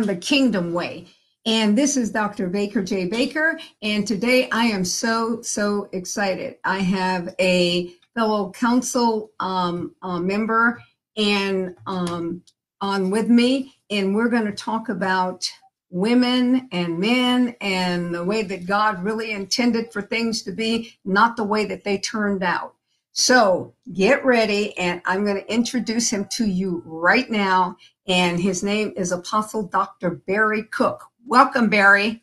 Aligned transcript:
The 0.00 0.16
Kingdom 0.16 0.72
Way. 0.72 1.06
And 1.44 1.76
this 1.76 1.98
is 1.98 2.10
Dr. 2.10 2.48
Baker 2.48 2.82
J. 2.82 3.06
Baker. 3.06 3.58
And 3.82 4.06
today 4.06 4.48
I 4.50 4.64
am 4.64 4.86
so, 4.86 5.42
so 5.42 5.88
excited. 5.92 6.56
I 6.64 6.78
have 6.78 7.34
a 7.38 7.92
fellow 8.14 8.50
council 8.52 9.32
um, 9.38 9.94
uh, 10.00 10.18
member 10.18 10.82
and 11.16 11.76
um, 11.86 12.42
on 12.80 13.10
with 13.10 13.28
me, 13.28 13.74
and 13.90 14.14
we're 14.14 14.28
going 14.28 14.46
to 14.46 14.52
talk 14.52 14.88
about 14.88 15.50
women 15.90 16.68
and 16.72 16.98
men 16.98 17.54
and 17.60 18.14
the 18.14 18.24
way 18.24 18.42
that 18.42 18.66
God 18.66 19.04
really 19.04 19.32
intended 19.32 19.92
for 19.92 20.00
things 20.00 20.42
to 20.44 20.52
be, 20.52 20.96
not 21.04 21.36
the 21.36 21.44
way 21.44 21.66
that 21.66 21.84
they 21.84 21.98
turned 21.98 22.42
out. 22.42 22.74
So 23.12 23.74
get 23.92 24.24
ready, 24.24 24.76
and 24.78 25.02
I'm 25.04 25.24
going 25.24 25.36
to 25.36 25.52
introduce 25.52 26.08
him 26.08 26.26
to 26.32 26.46
you 26.46 26.82
right 26.86 27.30
now. 27.30 27.76
And 28.08 28.40
his 28.40 28.62
name 28.62 28.94
is 28.96 29.12
Apostle 29.12 29.64
Dr. 29.64 30.22
Barry 30.26 30.64
Cook. 30.64 31.04
Welcome, 31.26 31.68
Barry. 31.68 32.22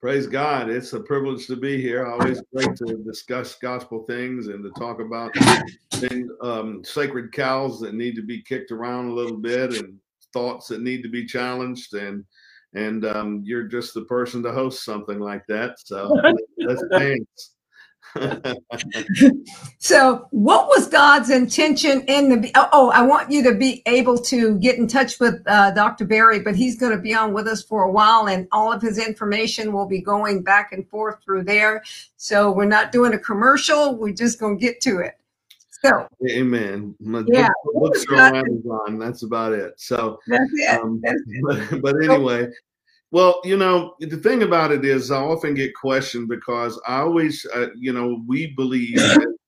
Praise 0.00 0.26
God. 0.26 0.68
It's 0.68 0.92
a 0.92 1.00
privilege 1.00 1.46
to 1.46 1.56
be 1.56 1.80
here. 1.80 2.06
Always 2.06 2.42
great 2.52 2.76
to 2.76 3.02
discuss 3.06 3.54
gospel 3.54 4.04
things 4.04 4.48
and 4.48 4.62
to 4.64 4.70
talk 4.78 5.00
about 5.00 5.32
things, 5.92 6.30
um, 6.42 6.84
sacred 6.84 7.32
cows 7.32 7.80
that 7.80 7.94
need 7.94 8.14
to 8.16 8.22
be 8.22 8.42
kicked 8.42 8.70
around 8.70 9.08
a 9.08 9.14
little 9.14 9.38
bit 9.38 9.72
and 9.78 9.98
thoughts 10.32 10.66
that 10.68 10.82
need 10.82 11.02
to 11.04 11.08
be 11.08 11.24
challenged. 11.24 11.94
And 11.94 12.24
and 12.74 13.04
um, 13.04 13.42
you're 13.46 13.68
just 13.68 13.94
the 13.94 14.04
person 14.04 14.42
to 14.42 14.52
host 14.52 14.84
something 14.84 15.20
like 15.20 15.46
that. 15.46 15.78
So 15.78 16.20
that's 16.58 16.84
thanks. 16.90 17.53
so 19.78 20.26
what 20.30 20.68
was 20.68 20.86
god's 20.88 21.30
intention 21.30 22.02
in 22.02 22.40
the 22.40 22.50
oh, 22.54 22.68
oh 22.72 22.90
i 22.90 23.02
want 23.02 23.30
you 23.30 23.42
to 23.42 23.54
be 23.54 23.82
able 23.86 24.16
to 24.16 24.56
get 24.58 24.78
in 24.78 24.86
touch 24.86 25.18
with 25.18 25.42
uh, 25.46 25.70
dr 25.72 26.04
barry 26.04 26.38
but 26.38 26.54
he's 26.54 26.78
going 26.78 26.92
to 26.92 26.98
be 26.98 27.14
on 27.14 27.32
with 27.32 27.48
us 27.48 27.62
for 27.62 27.84
a 27.84 27.90
while 27.90 28.28
and 28.28 28.46
all 28.52 28.72
of 28.72 28.80
his 28.80 28.98
information 28.98 29.72
will 29.72 29.86
be 29.86 30.00
going 30.00 30.42
back 30.42 30.72
and 30.72 30.88
forth 30.88 31.16
through 31.24 31.44
there. 31.44 31.82
So 32.16 32.52
we're 32.52 32.66
not 32.66 32.92
doing 32.92 33.14
a 33.14 33.18
commercial 33.18 33.96
we're 33.96 34.12
just 34.12 34.38
going 34.38 34.58
to 34.58 34.64
get 34.64 34.80
to 34.82 34.98
it. 34.98 35.14
So 35.82 36.08
amen. 36.30 36.94
My 37.00 37.24
yeah. 37.26 37.48
books 37.74 38.04
are 38.10 38.16
on 38.16 38.36
amazon. 38.36 38.98
That's 38.98 39.22
about 39.22 39.52
it. 39.52 39.74
So 39.78 40.18
that's 40.26 40.50
it, 40.54 40.80
um, 40.80 41.00
that's 41.02 41.20
it. 41.26 41.42
But, 41.80 41.82
but 41.82 42.04
anyway 42.04 42.48
well, 43.14 43.40
you 43.44 43.56
know, 43.56 43.94
the 44.00 44.16
thing 44.16 44.42
about 44.42 44.72
it 44.72 44.84
is, 44.84 45.12
I 45.12 45.18
often 45.18 45.54
get 45.54 45.72
questioned 45.72 46.26
because 46.26 46.80
I 46.84 46.96
always, 46.96 47.46
uh, 47.54 47.68
you 47.78 47.92
know, 47.92 48.24
we 48.26 48.48
believe 48.56 48.98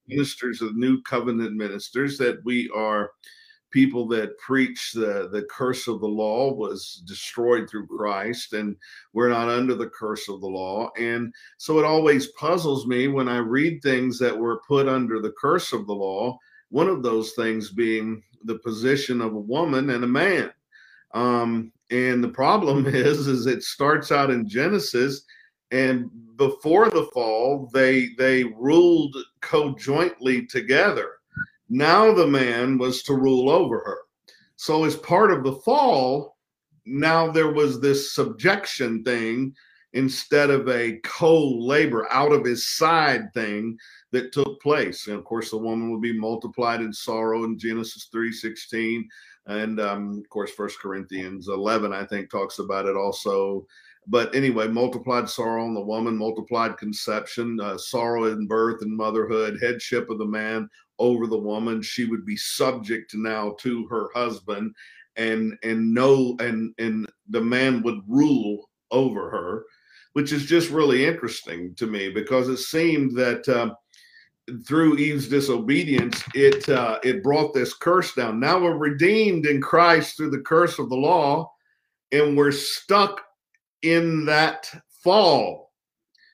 ministers 0.07 0.63
of 0.63 0.77
new 0.77 1.03
covenant 1.03 1.57
ministers 1.57 2.17
that 2.19 2.39
we 2.45 2.71
are 2.73 3.11
people 3.73 4.07
that 4.07 4.39
preach 4.39 4.93
the 4.95 5.29
the 5.33 5.43
curse 5.51 5.89
of 5.89 5.99
the 5.99 6.07
law 6.07 6.53
was 6.55 7.03
destroyed 7.09 7.69
through 7.69 7.89
Christ 7.89 8.53
and 8.53 8.77
we're 9.13 9.31
not 9.31 9.49
under 9.49 9.75
the 9.75 9.91
curse 9.91 10.29
of 10.29 10.41
the 10.41 10.47
law. 10.47 10.89
And 10.97 11.35
so 11.59 11.81
it 11.81 11.85
always 11.85 12.29
puzzles 12.39 12.87
me 12.87 13.09
when 13.09 13.29
I 13.29 13.39
read 13.39 13.83
things 13.83 14.17
that 14.21 14.39
were 14.39 14.63
put 14.69 14.87
under 14.87 15.19
the 15.19 15.35
curse 15.41 15.73
of 15.73 15.89
the 15.89 15.95
law 15.95 16.39
one 16.69 16.87
of 16.89 17.03
those 17.03 17.33
things 17.33 17.71
being 17.71 18.23
the 18.45 18.61
position 18.61 19.21
of 19.21 19.35
a 19.35 19.41
woman 19.41 19.91
and 19.91 20.05
a 20.05 20.07
man. 20.07 20.53
Um, 21.15 21.73
and 21.91 22.23
the 22.23 22.29
problem 22.29 22.87
is, 22.95 23.27
is 23.27 23.47
it 23.47 23.63
starts 23.63 24.11
out 24.13 24.31
in 24.31 24.49
Genesis, 24.49 25.23
and 25.71 26.11
before 26.37 26.91
the 26.91 27.09
fall, 27.13 27.69
they 27.73 28.11
they 28.19 28.45
ruled 28.45 29.17
co-jointly 29.41 30.47
together. 30.47 31.13
Now 31.69 32.13
the 32.13 32.27
man 32.27 32.79
was 32.79 33.03
to 33.05 33.15
rule 33.15 33.51
over 33.51 33.79
her. 33.81 33.99
So 34.57 34.85
as 34.85 34.97
part 34.97 35.33
of 35.33 35.43
the 35.43 35.57
fall, 35.57 36.37
now 36.85 37.31
there 37.31 37.53
was 37.53 37.81
this 37.81 38.15
subjection 38.15 39.03
thing 39.03 39.55
instead 39.93 40.51
of 40.51 40.69
a 40.69 40.99
co-labor 41.05 42.07
out 42.13 42.31
of 42.31 42.45
his 42.45 42.69
side 42.69 43.33
thing 43.35 43.77
that 44.13 44.33
took 44.33 44.61
place. 44.61 45.07
And 45.07 45.17
of 45.17 45.25
course, 45.25 45.51
the 45.51 45.59
woman 45.59 45.91
will 45.91 46.01
be 46.01 46.19
multiplied 46.19 46.81
in 46.81 46.93
sorrow 46.93 47.45
in 47.45 47.59
Genesis 47.59 48.09
3:16 48.13 49.09
and 49.47 49.81
um, 49.81 50.19
of 50.19 50.29
course 50.29 50.51
first 50.51 50.79
corinthians 50.81 51.49
11 51.49 51.93
i 51.93 52.05
think 52.05 52.31
talks 52.31 52.59
about 52.59 52.87
it 52.87 52.97
also. 52.97 53.67
But 54.09 54.33
anyway 54.37 54.69
multiplied 54.69 55.29
sorrow 55.29 55.65
on 55.65 55.75
the 55.75 55.81
woman 55.81 56.17
multiplied 56.17 56.79
conception 56.79 57.59
uh, 57.61 57.77
sorrow 57.77 58.27
in 58.27 58.47
birth 58.47 58.83
and 58.83 58.97
motherhood 58.97 59.59
headship 59.61 60.11
of 60.11 60.19
the 60.19 60.25
man 60.25 60.69
over 61.01 61.27
the 61.27 61.39
woman. 61.39 61.83
She 61.83 62.05
would 62.05 62.25
be 62.25 62.37
subject 62.37 63.15
now 63.17 63.57
to 63.61 63.87
her 63.89 64.11
husband 64.15 64.75
and 65.17 65.59
and 65.65 65.93
no 65.93 66.37
and 66.39 66.73
and 66.79 67.07
the 67.29 67.41
man 67.41 67.83
would 67.83 68.01
rule 68.07 68.71
over 68.93 69.29
her 69.29 69.65
which 70.13 70.33
is 70.33 70.47
just 70.47 70.71
really 70.71 71.05
interesting 71.05 71.75
to 71.75 71.87
me 71.87 72.09
because 72.09 72.49
it 72.49 72.57
seemed 72.57 73.15
that 73.15 73.47
uh, 73.51 73.75
through 74.67 74.97
Eve's 74.97 75.29
disobedience, 75.29 76.23
it 76.35 76.69
uh, 76.69 76.99
it 77.03 77.23
brought 77.23 77.55
this 77.55 77.75
curse 77.75 78.15
down. 78.15 78.41
Now 78.41 78.61
we're 78.61 78.77
redeemed 78.77 79.47
in 79.47 79.61
Christ 79.61 80.17
through 80.17 80.31
the 80.31 80.41
curse 80.41 80.79
of 80.79 80.89
the 80.89 80.97
law, 80.97 81.51
and 82.13 82.37
we're 82.37 82.53
stuck 82.53 83.21
in 83.83 84.25
that 84.27 84.71
fall. 85.03 85.73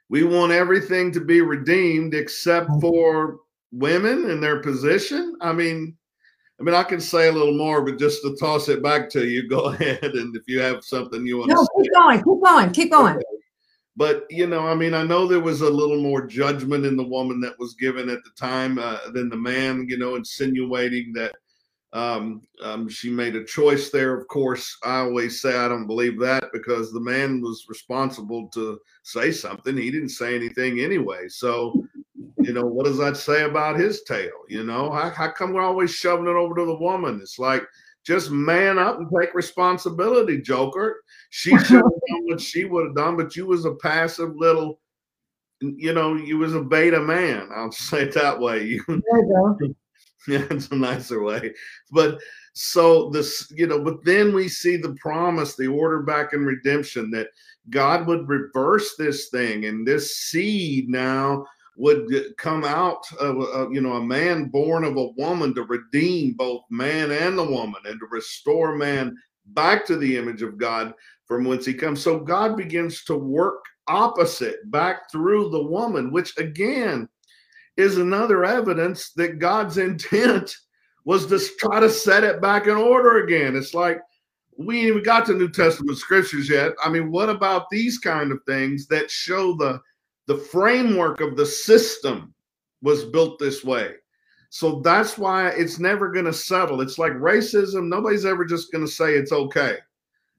We 0.08 0.24
want 0.24 0.52
everything 0.52 1.10
to 1.12 1.20
be 1.20 1.40
redeemed 1.40 2.14
except 2.14 2.68
for 2.80 3.38
women 3.72 4.30
and 4.30 4.42
their 4.42 4.60
position. 4.60 5.36
I 5.40 5.52
mean, 5.52 5.96
I 6.60 6.64
mean, 6.64 6.74
I 6.74 6.82
can 6.82 7.00
say 7.00 7.28
a 7.28 7.32
little 7.32 7.56
more, 7.56 7.82
but 7.82 7.98
just 7.98 8.22
to 8.22 8.36
toss 8.36 8.68
it 8.68 8.82
back 8.82 9.08
to 9.10 9.26
you, 9.26 9.48
go 9.48 9.72
ahead. 9.72 10.02
And 10.02 10.36
if 10.36 10.42
you 10.46 10.60
have 10.60 10.84
something 10.84 11.26
you 11.26 11.38
want 11.38 11.50
no, 11.50 11.56
to 11.56 11.68
keep 11.76 11.86
say. 11.86 12.00
going, 12.00 12.18
keep 12.22 12.42
going, 12.42 12.70
keep 12.72 12.90
going. 12.90 13.16
Okay. 13.16 13.31
But 13.96 14.24
you 14.30 14.46
know, 14.46 14.66
I 14.66 14.74
mean, 14.74 14.94
I 14.94 15.02
know 15.02 15.26
there 15.26 15.40
was 15.40 15.60
a 15.60 15.70
little 15.70 16.00
more 16.00 16.26
judgment 16.26 16.86
in 16.86 16.96
the 16.96 17.06
woman 17.06 17.40
that 17.42 17.58
was 17.58 17.74
given 17.74 18.08
at 18.08 18.24
the 18.24 18.30
time 18.38 18.78
uh, 18.78 19.10
than 19.12 19.28
the 19.28 19.36
man. 19.36 19.86
You 19.88 19.98
know, 19.98 20.14
insinuating 20.14 21.12
that 21.14 21.34
um, 21.92 22.42
um, 22.62 22.88
she 22.88 23.10
made 23.10 23.36
a 23.36 23.44
choice 23.44 23.90
there. 23.90 24.16
Of 24.16 24.26
course, 24.28 24.78
I 24.82 25.00
always 25.00 25.40
say 25.40 25.56
I 25.56 25.68
don't 25.68 25.86
believe 25.86 26.18
that 26.20 26.44
because 26.52 26.90
the 26.90 27.00
man 27.00 27.42
was 27.42 27.66
responsible 27.68 28.48
to 28.54 28.80
say 29.02 29.30
something. 29.30 29.76
He 29.76 29.90
didn't 29.90 30.08
say 30.08 30.34
anything 30.34 30.80
anyway. 30.80 31.28
So, 31.28 31.86
you 32.38 32.54
know, 32.54 32.64
what 32.64 32.86
does 32.86 32.98
that 32.98 33.18
say 33.18 33.44
about 33.44 33.78
his 33.78 34.04
tale? 34.04 34.30
You 34.48 34.64
know, 34.64 34.90
how, 34.90 35.10
how 35.10 35.30
come 35.32 35.52
we're 35.52 35.60
always 35.60 35.90
shoving 35.90 36.28
it 36.28 36.36
over 36.36 36.54
to 36.54 36.64
the 36.64 36.78
woman? 36.78 37.20
It's 37.20 37.38
like 37.38 37.64
just 38.04 38.30
man 38.30 38.78
up 38.78 38.98
and 38.98 39.08
take 39.20 39.34
responsibility, 39.34 40.40
Joker. 40.40 41.02
She 41.30 41.50
should 41.50 41.76
have 41.76 41.82
done 42.08 42.24
what 42.24 42.40
she 42.40 42.64
would 42.64 42.86
have 42.86 42.96
done, 42.96 43.16
but 43.16 43.36
you 43.36 43.46
was 43.46 43.64
a 43.64 43.74
passive 43.74 44.34
little, 44.36 44.80
you 45.60 45.92
know, 45.92 46.14
you 46.14 46.38
was 46.38 46.54
a 46.54 46.60
beta 46.60 47.00
man. 47.00 47.48
I'll 47.54 47.70
say 47.70 48.02
it 48.02 48.14
that 48.14 48.38
way. 48.38 48.64
You, 48.64 48.84
yeah, 50.28 50.46
it's 50.50 50.68
a 50.68 50.76
nicer 50.76 51.22
way. 51.22 51.52
But 51.92 52.18
so 52.54 53.08
this, 53.10 53.50
you 53.54 53.66
know, 53.66 53.82
but 53.82 54.04
then 54.04 54.34
we 54.34 54.48
see 54.48 54.76
the 54.76 54.94
promise, 55.00 55.54
the 55.54 55.68
order 55.68 56.02
back 56.02 56.32
in 56.32 56.44
redemption 56.44 57.10
that 57.12 57.28
God 57.70 58.06
would 58.06 58.28
reverse 58.28 58.96
this 58.96 59.28
thing 59.28 59.66
and 59.66 59.86
this 59.86 60.16
seed 60.16 60.88
now 60.88 61.46
would 61.76 62.36
come 62.36 62.64
out 62.64 63.02
of 63.18 63.72
you 63.72 63.80
know 63.80 63.94
a 63.94 64.04
man 64.04 64.44
born 64.46 64.84
of 64.84 64.96
a 64.96 65.08
woman 65.16 65.54
to 65.54 65.62
redeem 65.62 66.34
both 66.34 66.62
man 66.70 67.10
and 67.10 67.36
the 67.38 67.44
woman 67.44 67.80
and 67.86 67.98
to 67.98 68.06
restore 68.10 68.76
man 68.76 69.16
back 69.46 69.86
to 69.86 69.96
the 69.96 70.16
image 70.16 70.42
of 70.42 70.58
God 70.58 70.94
from 71.26 71.44
whence 71.44 71.64
he 71.64 71.74
comes. 71.74 72.02
So 72.02 72.18
God 72.18 72.56
begins 72.56 73.04
to 73.04 73.16
work 73.16 73.64
opposite 73.88 74.70
back 74.70 75.10
through 75.10 75.50
the 75.50 75.62
woman, 75.62 76.12
which 76.12 76.36
again 76.38 77.08
is 77.76 77.96
another 77.96 78.44
evidence 78.44 79.12
that 79.12 79.38
God's 79.38 79.78
intent 79.78 80.54
was 81.04 81.26
to 81.26 81.40
try 81.58 81.80
to 81.80 81.90
set 81.90 82.22
it 82.22 82.40
back 82.40 82.66
in 82.66 82.76
order 82.76 83.24
again. 83.24 83.56
It's 83.56 83.74
like 83.74 84.00
we 84.56 84.80
ain't 84.80 84.88
even 84.88 85.02
got 85.02 85.26
to 85.26 85.34
New 85.34 85.48
Testament 85.48 85.98
scriptures 85.98 86.48
yet. 86.48 86.72
I 86.84 86.90
mean, 86.90 87.10
what 87.10 87.30
about 87.30 87.70
these 87.70 87.98
kind 87.98 88.30
of 88.30 88.40
things 88.46 88.86
that 88.88 89.10
show 89.10 89.56
the 89.56 89.80
the 90.26 90.36
framework 90.36 91.20
of 91.20 91.36
the 91.36 91.46
system 91.46 92.32
was 92.82 93.04
built 93.04 93.38
this 93.38 93.64
way. 93.64 93.94
So 94.50 94.80
that's 94.80 95.16
why 95.16 95.48
it's 95.48 95.78
never 95.78 96.10
going 96.10 96.26
to 96.26 96.32
settle. 96.32 96.82
It's 96.82 96.98
like 96.98 97.12
racism. 97.12 97.88
Nobody's 97.88 98.26
ever 98.26 98.44
just 98.44 98.70
going 98.70 98.84
to 98.84 98.90
say 98.90 99.14
it's 99.14 99.32
okay 99.32 99.78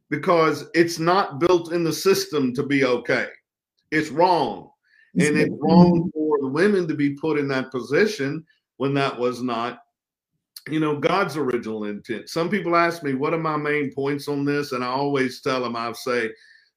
because 0.10 0.70
it's 0.76 1.00
not 1.00 1.40
built 1.40 1.72
in 1.74 1.84
the 1.84 1.92
system 1.92 2.54
to 2.54 2.64
be 2.64 2.86
okay. 2.86 3.28
It's 3.92 4.10
wrong. 4.10 4.70
And 5.16 5.38
it's 5.38 5.54
wrong 5.60 6.12
for 6.14 6.38
the 6.42 6.48
women 6.48 6.88
to 6.88 6.96
be 6.96 7.12
put 7.12 7.38
in 7.38 7.48
that 7.50 7.72
position 7.72 8.46
when 8.78 8.94
that 8.96 9.18
was 9.18 9.42
not, 9.42 9.80
you 10.68 10.80
know, 10.80 11.00
God's 11.00 11.38
original 11.38 11.86
intent. 11.86 12.30
Some 12.30 12.50
people 12.50 12.76
ask 12.76 13.04
me, 13.04 13.14
what 13.14 13.34
are 13.34 13.40
my 13.40 13.58
main 13.58 13.92
points 13.94 14.28
on 14.28 14.46
this? 14.46 14.72
And 14.72 14.84
I 14.84 14.88
always 14.88 15.42
tell 15.42 15.62
them, 15.62 15.76
I 15.76 15.92
say, 15.94 16.32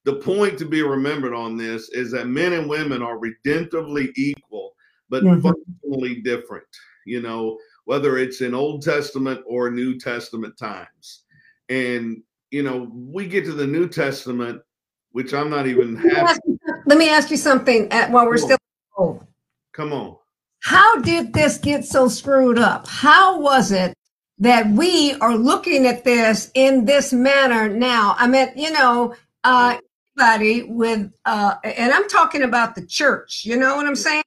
the 0.06 0.14
point 0.14 0.56
to 0.56 0.64
be 0.64 0.82
remembered 0.82 1.34
on 1.34 1.56
this 1.56 1.88
is 1.90 2.12
that 2.12 2.28
men 2.28 2.52
and 2.52 2.70
women 2.70 3.02
are 3.02 3.18
redemptively 3.18 4.12
equal, 4.16 4.72
but 5.10 5.24
mm-hmm. 5.24 5.40
functionally 5.40 6.22
different, 6.22 6.64
you 7.04 7.20
know, 7.20 7.58
whether 7.86 8.16
it's 8.16 8.40
in 8.40 8.54
Old 8.54 8.82
Testament 8.82 9.42
or 9.46 9.68
New 9.68 9.98
Testament 9.98 10.56
times. 10.56 11.24
And 11.68 12.22
you 12.52 12.62
know, 12.62 12.88
we 12.94 13.26
get 13.26 13.44
to 13.46 13.52
the 13.52 13.66
New 13.66 13.88
Testament, 13.88 14.62
which 15.10 15.34
I'm 15.34 15.50
not 15.50 15.66
even 15.66 15.96
happy. 15.96 16.38
Let 16.86 16.98
me 16.98 17.08
ask 17.08 17.28
you 17.30 17.36
something 17.36 17.92
uh, 17.92 18.08
while 18.08 18.26
we're 18.26 18.38
still. 18.38 18.58
On. 18.96 19.26
Come 19.72 19.92
on. 19.92 20.16
How 20.62 21.00
did 21.00 21.32
this 21.32 21.58
get 21.58 21.84
so 21.84 22.06
screwed 22.06 22.58
up? 22.58 22.86
How 22.86 23.40
was 23.40 23.72
it 23.72 23.92
that 24.38 24.68
we 24.68 25.14
are 25.14 25.36
looking 25.36 25.86
at 25.86 26.04
this 26.04 26.52
in 26.54 26.84
this 26.84 27.12
manner 27.12 27.68
now? 27.68 28.14
I 28.16 28.28
mean, 28.28 28.48
you 28.54 28.70
know, 28.70 29.14
uh, 29.44 29.78
anybody 30.16 30.62
with, 30.62 31.12
uh, 31.24 31.54
and 31.64 31.92
I'm 31.92 32.08
talking 32.08 32.42
about 32.42 32.74
the 32.74 32.86
church, 32.86 33.42
you 33.44 33.56
know 33.56 33.76
what 33.76 33.86
I'm 33.86 33.96
saying? 33.96 34.22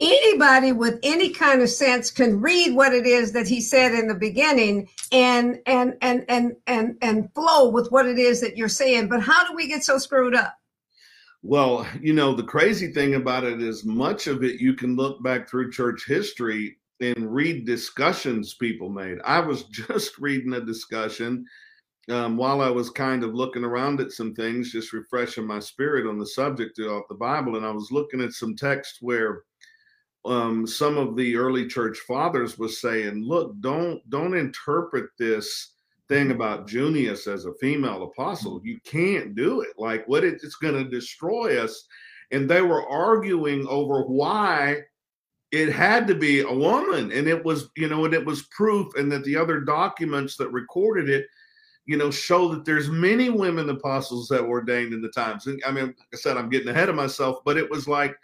Anybody 0.00 0.72
with 0.72 0.98
any 1.02 1.30
kind 1.30 1.62
of 1.62 1.68
sense 1.68 2.10
can 2.10 2.40
read 2.40 2.74
what 2.74 2.92
it 2.92 3.06
is 3.06 3.32
that 3.32 3.46
he 3.46 3.60
said 3.60 3.92
in 3.92 4.08
the 4.08 4.16
beginning 4.16 4.88
and 5.12 5.60
and 5.64 5.94
and 6.02 6.24
and 6.28 6.56
and 6.66 6.96
and 7.00 7.32
flow 7.34 7.68
with 7.68 7.92
what 7.92 8.06
it 8.06 8.18
is 8.18 8.40
that 8.40 8.56
you're 8.56 8.68
saying. 8.68 9.08
But 9.08 9.22
how 9.22 9.46
do 9.46 9.54
we 9.54 9.68
get 9.68 9.84
so 9.84 9.98
screwed 9.98 10.34
up? 10.34 10.58
Well, 11.44 11.86
you 12.00 12.14
know, 12.14 12.34
the 12.34 12.42
crazy 12.42 12.92
thing 12.92 13.14
about 13.14 13.44
it 13.44 13.62
is 13.62 13.84
much 13.84 14.26
of 14.26 14.42
it 14.42 14.60
you 14.60 14.74
can 14.74 14.96
look 14.96 15.22
back 15.22 15.48
through 15.48 15.70
church 15.70 16.04
history 16.04 16.78
and 17.00 17.32
read 17.32 17.64
discussions 17.64 18.54
people 18.54 18.88
made. 18.88 19.18
I 19.24 19.38
was 19.38 19.64
just 19.70 20.18
reading 20.18 20.54
a 20.54 20.60
discussion 20.60 21.44
um, 22.12 22.36
while 22.36 22.60
I 22.60 22.68
was 22.68 22.90
kind 22.90 23.24
of 23.24 23.34
looking 23.34 23.64
around 23.64 24.00
at 24.00 24.12
some 24.12 24.34
things, 24.34 24.70
just 24.70 24.92
refreshing 24.92 25.46
my 25.46 25.58
spirit 25.58 26.06
on 26.06 26.18
the 26.18 26.26
subject 26.26 26.78
of 26.78 27.02
the 27.08 27.14
Bible, 27.14 27.56
and 27.56 27.64
I 27.64 27.70
was 27.70 27.90
looking 27.90 28.20
at 28.20 28.32
some 28.32 28.54
text 28.54 28.98
where 29.00 29.44
um, 30.24 30.66
some 30.66 30.98
of 30.98 31.16
the 31.16 31.36
early 31.36 31.66
church 31.66 31.98
fathers 32.06 32.58
was 32.58 32.80
saying, 32.80 33.24
"Look, 33.24 33.58
don't 33.60 34.08
don't 34.10 34.36
interpret 34.36 35.06
this 35.18 35.72
thing 36.08 36.30
about 36.30 36.68
Junius 36.68 37.26
as 37.26 37.46
a 37.46 37.54
female 37.54 38.02
apostle. 38.04 38.60
You 38.62 38.78
can't 38.84 39.34
do 39.34 39.62
it. 39.62 39.70
Like 39.78 40.06
what 40.06 40.22
it, 40.22 40.40
it's 40.42 40.56
going 40.56 40.74
to 40.74 40.90
destroy 40.90 41.62
us." 41.62 41.86
And 42.30 42.48
they 42.48 42.62
were 42.62 42.88
arguing 42.88 43.66
over 43.68 44.02
why 44.02 44.82
it 45.50 45.70
had 45.70 46.06
to 46.08 46.14
be 46.14 46.40
a 46.40 46.52
woman, 46.52 47.10
and 47.10 47.26
it 47.26 47.42
was 47.44 47.70
you 47.76 47.88
know, 47.88 48.04
and 48.04 48.14
it 48.14 48.24
was 48.24 48.48
proof, 48.48 48.94
and 48.96 49.10
that 49.12 49.24
the 49.24 49.36
other 49.36 49.60
documents 49.60 50.36
that 50.36 50.50
recorded 50.50 51.08
it 51.08 51.26
you 51.86 51.96
know, 51.96 52.10
show 52.10 52.48
that 52.48 52.64
there's 52.64 52.88
many 52.88 53.28
women 53.28 53.68
apostles 53.68 54.28
that 54.28 54.42
were 54.42 54.60
ordained 54.60 54.92
in 54.92 55.02
the 55.02 55.08
times. 55.08 55.46
And 55.46 55.60
I 55.66 55.72
mean, 55.72 55.86
like 55.86 55.96
I 56.14 56.16
said, 56.16 56.36
I'm 56.36 56.48
getting 56.48 56.68
ahead 56.68 56.88
of 56.88 56.94
myself, 56.94 57.38
but 57.44 57.56
it 57.56 57.68
was 57.68 57.88
like 57.88 58.14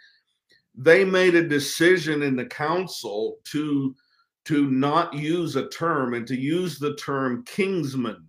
they 0.75 1.03
made 1.03 1.35
a 1.35 1.47
decision 1.47 2.21
in 2.21 2.35
the 2.35 2.45
council 2.45 3.37
to 3.45 3.95
to 4.45 4.71
not 4.71 5.13
use 5.13 5.55
a 5.57 5.67
term 5.69 6.13
and 6.13 6.25
to 6.25 6.39
use 6.39 6.79
the 6.79 6.95
term 6.95 7.43
kingsman 7.45 8.25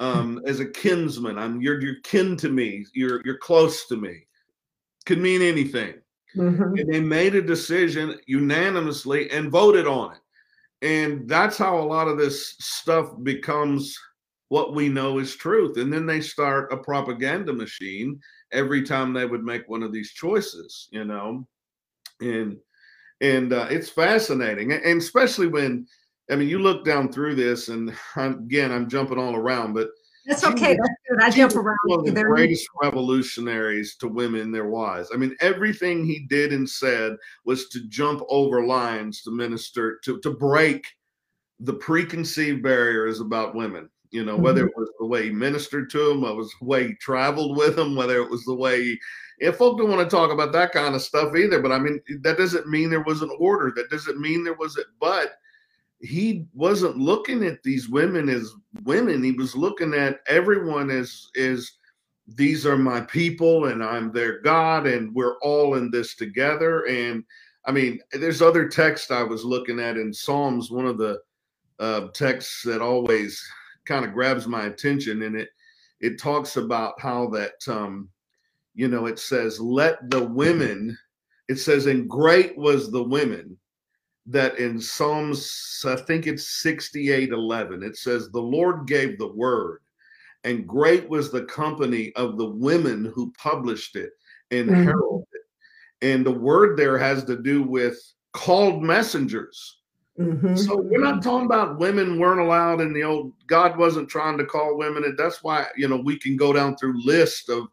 um, 0.00 0.40
as 0.46 0.60
a 0.60 0.66
kinsman. 0.66 1.38
I'm 1.38 1.60
you're 1.60 1.80
you're 1.80 2.00
kin 2.02 2.36
to 2.38 2.48
me. 2.48 2.86
You're 2.94 3.20
you're 3.24 3.38
close 3.38 3.86
to 3.88 3.96
me. 3.96 4.26
Could 5.04 5.18
mean 5.18 5.42
anything. 5.42 5.94
Mm-hmm. 6.36 6.78
And 6.78 6.92
they 6.92 7.00
made 7.00 7.34
a 7.34 7.42
decision 7.42 8.18
unanimously 8.26 9.30
and 9.30 9.50
voted 9.50 9.86
on 9.86 10.12
it. 10.12 10.20
And 10.80 11.28
that's 11.28 11.58
how 11.58 11.78
a 11.78 11.80
lot 11.80 12.06
of 12.06 12.18
this 12.18 12.54
stuff 12.60 13.10
becomes 13.22 13.98
what 14.48 14.74
we 14.74 14.88
know 14.88 15.18
is 15.18 15.36
truth. 15.36 15.76
And 15.76 15.92
then 15.92 16.06
they 16.06 16.20
start 16.20 16.72
a 16.72 16.76
propaganda 16.76 17.52
machine 17.52 18.18
every 18.52 18.82
time 18.82 19.12
they 19.12 19.26
would 19.26 19.44
make 19.44 19.68
one 19.68 19.82
of 19.82 19.92
these 19.92 20.12
choices, 20.12 20.88
you 20.90 21.04
know, 21.04 21.46
and 22.20 22.56
and 23.20 23.52
uh, 23.52 23.66
it's 23.68 23.90
fascinating, 23.90 24.72
and 24.72 25.00
especially 25.00 25.48
when 25.48 25.86
I 26.30 26.36
mean 26.36 26.48
you 26.48 26.60
look 26.60 26.84
down 26.84 27.12
through 27.12 27.34
this, 27.34 27.68
and 27.68 27.92
I'm, 28.16 28.38
again 28.38 28.72
I'm 28.72 28.88
jumping 28.88 29.18
all 29.18 29.34
around, 29.34 29.74
but 29.74 29.88
that's 30.26 30.44
okay. 30.44 30.76
That's 30.76 30.94
good. 31.08 31.22
I 31.22 31.30
jump 31.30 31.56
around. 31.56 31.78
One 31.84 32.08
of 32.08 32.14
the 32.14 32.22
greatest 32.22 32.68
revolutionaries 32.82 33.96
to 33.96 34.08
women 34.08 34.52
there 34.52 34.68
was. 34.68 35.10
I 35.12 35.16
mean, 35.16 35.34
everything 35.40 36.04
he 36.04 36.26
did 36.28 36.52
and 36.52 36.68
said 36.68 37.16
was 37.46 37.68
to 37.70 37.88
jump 37.88 38.22
over 38.28 38.64
lines 38.64 39.22
to 39.22 39.30
minister 39.30 39.98
to 40.04 40.20
to 40.20 40.30
break 40.30 40.86
the 41.60 41.74
preconceived 41.74 42.62
barriers 42.62 43.20
about 43.20 43.54
women 43.54 43.88
you 44.10 44.24
know, 44.24 44.36
whether 44.36 44.62
mm-hmm. 44.62 44.70
it 44.70 44.76
was 44.76 44.90
the 44.98 45.06
way 45.06 45.24
he 45.24 45.30
ministered 45.30 45.90
to 45.90 46.20
whether 46.20 46.32
it 46.32 46.36
was 46.36 46.54
the 46.60 46.66
way 46.66 46.88
he 46.88 46.94
traveled 46.94 47.56
with 47.56 47.76
them, 47.76 47.94
whether 47.94 48.22
it 48.22 48.30
was 48.30 48.44
the 48.44 48.54
way 48.54 48.82
he, 48.82 48.98
if 49.38 49.56
folk 49.56 49.78
don't 49.78 49.90
want 49.90 50.08
to 50.08 50.16
talk 50.16 50.32
about 50.32 50.52
that 50.52 50.72
kind 50.72 50.94
of 50.94 51.02
stuff 51.02 51.34
either. 51.36 51.60
But 51.60 51.72
I 51.72 51.78
mean, 51.78 52.00
that 52.22 52.38
doesn't 52.38 52.68
mean 52.68 52.90
there 52.90 53.02
was 53.02 53.22
an 53.22 53.30
order. 53.38 53.72
That 53.74 53.90
doesn't 53.90 54.20
mean 54.20 54.44
there 54.44 54.54
was 54.54 54.76
it. 54.76 54.86
But 55.00 55.34
he 56.00 56.46
wasn't 56.54 56.96
looking 56.96 57.44
at 57.44 57.62
these 57.62 57.88
women 57.88 58.28
as 58.28 58.52
women. 58.84 59.22
He 59.22 59.32
was 59.32 59.56
looking 59.56 59.94
at 59.94 60.20
everyone 60.26 60.90
as 60.90 61.28
is 61.34 61.72
these 62.26 62.66
are 62.66 62.76
my 62.76 63.00
people 63.00 63.66
and 63.66 63.82
I'm 63.82 64.12
their 64.12 64.40
God 64.40 64.86
and 64.86 65.14
we're 65.14 65.38
all 65.38 65.74
in 65.74 65.90
this 65.90 66.14
together. 66.14 66.86
And 66.86 67.24
I 67.64 67.72
mean, 67.72 68.00
there's 68.12 68.42
other 68.42 68.68
text 68.68 69.10
I 69.10 69.22
was 69.22 69.44
looking 69.44 69.80
at 69.80 69.96
in 69.96 70.12
Psalms, 70.12 70.70
one 70.70 70.86
of 70.86 70.98
the 70.98 71.20
uh, 71.78 72.08
texts 72.14 72.62
that 72.64 72.80
always 72.80 73.42
kind 73.88 74.04
of 74.04 74.12
grabs 74.12 74.46
my 74.46 74.66
attention 74.66 75.22
and 75.22 75.34
it 75.34 75.48
it 76.00 76.20
talks 76.20 76.56
about 76.56 77.00
how 77.00 77.26
that 77.28 77.54
um 77.66 78.08
you 78.74 78.86
know 78.86 79.06
it 79.06 79.18
says 79.18 79.58
let 79.58 79.98
the 80.10 80.22
women 80.22 80.96
it 81.48 81.56
says 81.56 81.86
and 81.86 82.08
great 82.08 82.56
was 82.56 82.92
the 82.92 83.02
women 83.02 83.56
that 84.26 84.58
in 84.58 84.78
psalms 84.78 85.82
i 85.86 85.96
think 85.96 86.26
it's 86.26 86.60
68 86.60 87.30
11 87.30 87.82
it 87.82 87.96
says 87.96 88.30
the 88.30 88.40
lord 88.40 88.86
gave 88.86 89.18
the 89.18 89.32
word 89.32 89.80
and 90.44 90.68
great 90.68 91.08
was 91.08 91.32
the 91.32 91.44
company 91.44 92.12
of 92.14 92.36
the 92.36 92.48
women 92.48 93.10
who 93.14 93.32
published 93.32 93.96
it 93.96 94.10
and 94.50 94.68
mm-hmm. 94.68 94.84
heralded 94.84 95.26
it 95.32 96.06
and 96.06 96.24
the 96.24 96.30
word 96.30 96.76
there 96.76 96.98
has 96.98 97.24
to 97.24 97.40
do 97.40 97.62
with 97.62 97.98
called 98.34 98.82
messengers 98.82 99.77
Mm-hmm. 100.18 100.56
So 100.56 100.80
we're 100.80 101.00
not 101.00 101.22
talking 101.22 101.46
about 101.46 101.78
women 101.78 102.18
weren't 102.18 102.40
allowed 102.40 102.80
in 102.80 102.92
the 102.92 103.04
old. 103.04 103.32
God 103.46 103.78
wasn't 103.78 104.08
trying 104.08 104.36
to 104.38 104.44
call 104.44 104.76
women, 104.76 105.04
and 105.04 105.16
that's 105.16 105.44
why 105.44 105.66
you 105.76 105.86
know 105.86 105.96
we 105.96 106.18
can 106.18 106.36
go 106.36 106.52
down 106.52 106.76
through 106.76 107.04
list 107.04 107.48
of 107.48 107.68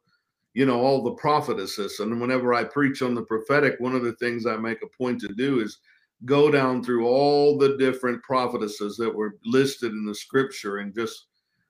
you 0.53 0.65
know 0.65 0.80
all 0.80 1.03
the 1.03 1.13
prophetesses. 1.13 2.00
And 2.00 2.21
whenever 2.21 2.53
I 2.53 2.63
preach 2.63 3.01
on 3.01 3.15
the 3.15 3.24
prophetic, 3.24 3.80
one 3.80 3.95
of 3.95 4.03
the 4.03 4.13
things 4.13 4.45
I 4.45 4.57
make 4.57 4.77
a 4.83 4.97
point 5.03 5.19
to 5.21 5.30
do 5.30 5.59
is 5.59 5.80
go 6.24 6.51
down 6.51 6.83
through 6.83 7.07
all 7.07 7.57
the 7.57 7.77
different 7.77 8.21
prophetesses 8.24 8.95
that 8.98 9.13
were 9.13 9.38
listed 9.44 9.91
in 9.91 10.06
the 10.06 10.15
scripture 10.15 10.77
and 10.77 10.94
just 10.94 11.25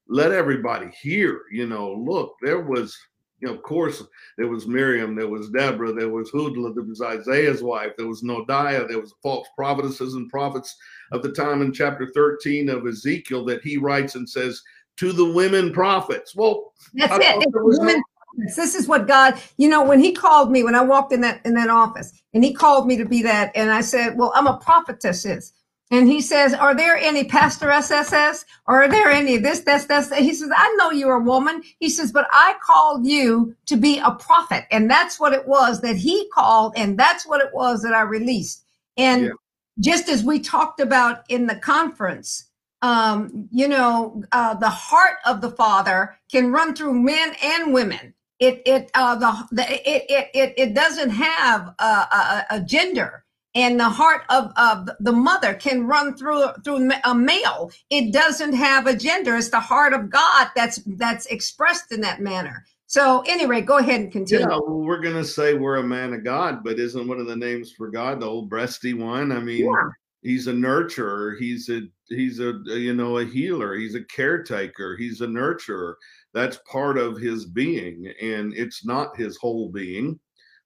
let 0.09 0.33
everybody 0.33 0.89
hear. 1.01 1.43
You 1.51 1.67
know, 1.67 1.93
look, 1.93 2.35
there 2.41 2.61
was 2.61 2.97
of 3.43 3.61
course, 3.63 4.03
there 4.37 4.47
was 4.47 4.67
Miriam, 4.67 5.15
there 5.15 5.27
was 5.27 5.49
Deborah, 5.49 5.93
there 5.93 6.09
was 6.09 6.29
Huldah, 6.29 6.73
there 6.73 6.83
was 6.83 7.01
Isaiah's 7.01 7.61
wife, 7.61 7.91
there 7.97 8.07
was 8.07 8.23
Noadiah, 8.23 8.87
there 8.87 8.99
was 8.99 9.13
false 9.21 9.47
prophetesses 9.55 10.13
and 10.13 10.29
prophets 10.29 10.75
of 11.11 11.21
the 11.21 11.31
time 11.31 11.61
in 11.61 11.73
chapter 11.73 12.11
13 12.13 12.69
of 12.69 12.87
Ezekiel 12.87 13.45
that 13.45 13.61
he 13.61 13.77
writes 13.77 14.15
and 14.15 14.27
says, 14.27 14.61
to 14.97 15.11
the 15.11 15.25
women 15.25 15.73
prophets. 15.73 16.35
Well, 16.35 16.73
that's 16.93 17.13
it. 17.17 17.47
Women, 17.53 17.97
no- 17.97 18.45
this 18.55 18.75
is 18.75 18.87
what 18.87 19.07
God, 19.07 19.39
you 19.57 19.69
know, 19.69 19.83
when 19.83 19.99
he 19.99 20.11
called 20.11 20.51
me, 20.51 20.63
when 20.63 20.75
I 20.75 20.81
walked 20.81 21.13
in 21.13 21.21
that 21.21 21.45
in 21.45 21.53
that 21.55 21.69
office, 21.69 22.11
and 22.33 22.43
he 22.43 22.53
called 22.53 22.87
me 22.87 22.97
to 22.97 23.05
be 23.05 23.21
that, 23.23 23.51
and 23.55 23.71
I 23.71 23.81
said, 23.81 24.17
Well, 24.17 24.31
I'm 24.35 24.47
a 24.47 24.57
prophetess. 24.57 25.53
And 25.91 26.07
he 26.07 26.19
says, 26.19 26.53
Are 26.53 26.75
there 26.75 26.97
any 26.97 27.25
pastor 27.25 27.69
SSS? 27.69 28.45
Or 28.67 28.83
are 28.83 28.87
there 28.87 29.09
any 29.09 29.37
this, 29.37 29.61
this, 29.61 29.85
this? 29.85 30.11
He 30.13 30.33
says, 30.33 30.49
I 30.55 30.75
know 30.77 30.91
you're 30.91 31.17
a 31.17 31.23
woman. 31.23 31.61
He 31.79 31.89
says, 31.89 32.11
But 32.11 32.27
I 32.31 32.55
called 32.63 33.05
you 33.05 33.55
to 33.67 33.77
be 33.77 33.99
a 33.99 34.11
prophet. 34.11 34.65
And 34.71 34.89
that's 34.89 35.19
what 35.19 35.33
it 35.33 35.47
was 35.47 35.81
that 35.81 35.95
he 35.95 36.27
called. 36.33 36.73
And 36.75 36.97
that's 36.97 37.27
what 37.27 37.41
it 37.41 37.53
was 37.53 37.83
that 37.83 37.93
I 37.93 38.01
released. 38.01 38.65
And 38.97 39.25
yeah. 39.25 39.31
just 39.79 40.09
as 40.09 40.23
we 40.23 40.39
talked 40.39 40.79
about 40.79 41.23
in 41.29 41.45
the 41.45 41.55
conference, 41.55 42.49
um, 42.81 43.47
you 43.51 43.67
know, 43.67 44.23
uh, 44.31 44.55
the 44.55 44.69
heart 44.69 45.17
of 45.25 45.41
the 45.41 45.51
Father 45.51 46.15
can 46.31 46.51
run 46.51 46.75
through 46.75 46.93
men 46.93 47.35
and 47.43 47.73
women. 47.73 48.13
It 48.39 48.61
it 48.65 48.91
uh, 48.95 49.15
the, 49.15 49.47
the 49.51 49.71
it, 49.71 50.05
it 50.09 50.29
it 50.33 50.53
it 50.57 50.73
doesn't 50.73 51.09
have 51.09 51.73
a, 51.79 51.83
a, 51.83 52.45
a 52.51 52.61
gender 52.61 53.24
and 53.55 53.79
the 53.79 53.89
heart 53.89 54.23
of, 54.29 54.51
of 54.57 54.89
the 54.99 55.13
mother 55.13 55.53
can 55.53 55.87
run 55.87 56.15
through 56.15 56.45
through 56.63 56.91
a 57.05 57.15
male. 57.15 57.71
It 57.89 58.13
doesn't 58.13 58.53
have 58.53 58.85
a 58.85 58.95
gender. 58.95 59.37
It's 59.37 59.49
the 59.49 59.59
heart 59.59 59.93
of 59.93 60.09
god 60.09 60.49
that's 60.55 60.79
that's 60.85 61.25
expressed 61.27 61.91
in 61.91 62.01
that 62.01 62.21
manner. 62.21 62.65
So 62.87 63.23
anyway 63.27 63.61
go 63.61 63.77
ahead 63.77 64.01
and 64.01 64.11
continue. 64.11 64.45
Yeah 64.45 64.57
well, 64.57 64.81
we're 64.81 65.01
gonna 65.01 65.23
say 65.23 65.53
we're 65.53 65.77
a 65.77 65.83
man 65.83 66.13
of 66.13 66.23
god 66.23 66.63
but 66.63 66.79
isn't 66.79 67.07
one 67.07 67.19
of 67.19 67.27
the 67.27 67.35
names 67.35 67.71
for 67.71 67.89
god 67.89 68.19
the 68.19 68.27
old 68.27 68.51
breasty 68.51 68.97
one? 68.97 69.31
I 69.31 69.39
mean 69.39 69.65
yeah. 69.65 69.89
he's 70.21 70.47
a 70.47 70.53
nurturer. 70.53 71.37
He's 71.39 71.69
a 71.69 71.81
he's 72.09 72.39
a 72.39 72.59
you 72.65 72.93
know 72.93 73.17
a 73.19 73.25
healer. 73.25 73.75
He's 73.75 73.95
a 73.95 74.03
caretaker. 74.03 74.97
He's 74.97 75.21
a 75.21 75.27
nurturer. 75.27 75.95
That's 76.33 76.59
part 76.69 76.97
of 76.97 77.17
his 77.17 77.45
being 77.45 78.13
and 78.21 78.53
it's 78.53 78.85
not 78.85 79.17
his 79.17 79.37
whole 79.37 79.69
being 79.69 80.19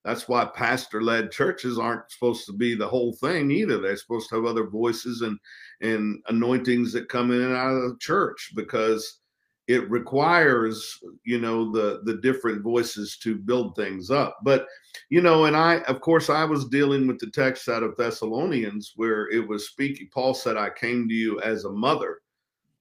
that's 0.09 0.27
why 0.27 0.45
pastor 0.55 1.03
led 1.03 1.31
churches 1.31 1.77
aren't 1.77 2.11
supposed 2.11 2.47
to 2.47 2.53
be 2.53 2.73
the 2.73 2.87
whole 2.87 3.13
thing 3.13 3.51
either. 3.51 3.77
They're 3.77 3.95
supposed 3.95 4.27
to 4.29 4.35
have 4.37 4.45
other 4.45 4.65
voices 4.65 5.21
and 5.21 5.37
and 5.81 6.21
anointings 6.27 6.91
that 6.93 7.09
come 7.09 7.31
in 7.31 7.41
and 7.41 7.55
out 7.55 7.75
of 7.75 7.91
the 7.91 7.97
church 7.99 8.51
because 8.55 9.19
it 9.67 9.87
requires 9.91 10.97
you 11.23 11.39
know 11.39 11.71
the 11.71 12.01
the 12.05 12.15
different 12.15 12.63
voices 12.63 13.17
to 13.17 13.35
build 13.35 13.75
things 13.75 14.09
up 14.09 14.39
but 14.43 14.65
you 15.09 15.21
know 15.21 15.45
and 15.45 15.55
i 15.55 15.75
of 15.81 16.01
course 16.01 16.27
i 16.27 16.43
was 16.43 16.67
dealing 16.69 17.05
with 17.05 17.19
the 17.19 17.29
text 17.29 17.69
out 17.69 17.83
of 17.83 17.95
thessalonians 17.95 18.93
where 18.95 19.29
it 19.29 19.47
was 19.47 19.69
speaking 19.69 20.09
paul 20.11 20.33
said 20.33 20.57
i 20.57 20.69
came 20.71 21.07
to 21.07 21.13
you 21.13 21.39
as 21.41 21.65
a 21.65 21.71
mother 21.71 22.17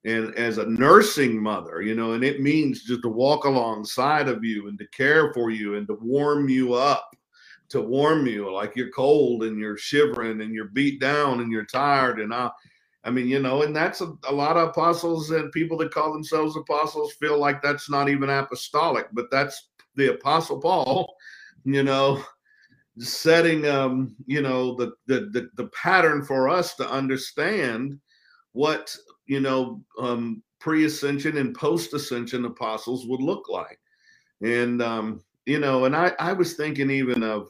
and 0.07 0.35
as 0.37 0.57
a 0.57 0.67
nursing 0.67 1.41
mother 1.41 1.83
you 1.83 1.95
know 1.95 2.13
and 2.13 2.25
it 2.25 2.41
means 2.41 2.85
just 2.85 3.03
to 3.03 3.09
walk 3.11 3.45
alongside 3.45 4.27
of 4.27 4.43
you 4.43 4.69
and 4.69 4.79
to 4.79 4.87
care 4.89 5.31
for 5.35 5.51
you 5.51 5.75
and 5.75 5.87
to 5.87 5.99
warm 6.01 6.49
you 6.49 6.73
up 6.73 7.11
to 7.69 7.81
warm 7.81 8.27
you 8.27 8.53
like 8.53 8.75
you're 8.75 8.91
cold 8.91 9.45
and 9.45 9.59
you're 9.59 9.77
shivering 9.77 10.41
and 10.41 10.55
you're 10.55 10.69
beat 10.69 11.01
down 11.01 11.41
and 11.41 11.53
you're 11.53 11.67
tired 11.67 12.21
and 12.21 12.33
i 12.33 12.51
I 13.05 13.11
mean, 13.11 13.29
you 13.29 13.41
know, 13.41 13.63
and 13.63 13.75
that's 13.75 14.01
a, 14.01 14.13
a, 14.29 14.33
lot 14.33 14.57
of 14.57 14.69
apostles 14.69 15.31
and 15.31 15.53
people 15.53 15.79
that 15.79 15.95
call 15.95 16.13
themselves 16.13 16.57
apostles 16.57 17.13
feel 17.15 17.39
like 17.39 17.63
that's 17.63 17.89
not 17.89 18.09
even 18.09 18.29
apostolic, 18.29 19.07
but 19.13 19.31
that's 19.31 19.71
the 19.95 20.13
apostle 20.13 20.61
Paul, 20.61 21.15
you 21.65 21.83
know, 21.83 22.23
setting 22.99 23.67
um, 23.67 24.15
you 24.27 24.43
know, 24.43 24.75
the 24.75 24.93
the 25.07 25.31
the, 25.33 25.49
the 25.55 25.69
pattern 25.69 26.23
for 26.23 26.49
us 26.49 26.75
to 26.75 26.91
understand 26.91 27.99
what, 28.53 28.95
you 29.27 29.41
know, 29.41 29.83
um 29.99 30.43
pre-ascension 30.61 31.37
and 31.39 31.55
post-ascension 31.55 32.45
apostles 32.45 33.07
would 33.07 33.23
look 33.23 33.49
like. 33.49 33.79
And 34.43 34.83
um, 34.83 35.23
you 35.47 35.61
know, 35.61 35.85
and 35.85 35.95
I 35.95 36.13
I 36.19 36.33
was 36.33 36.55
thinking 36.55 36.91
even 36.91 37.23
of 37.23 37.49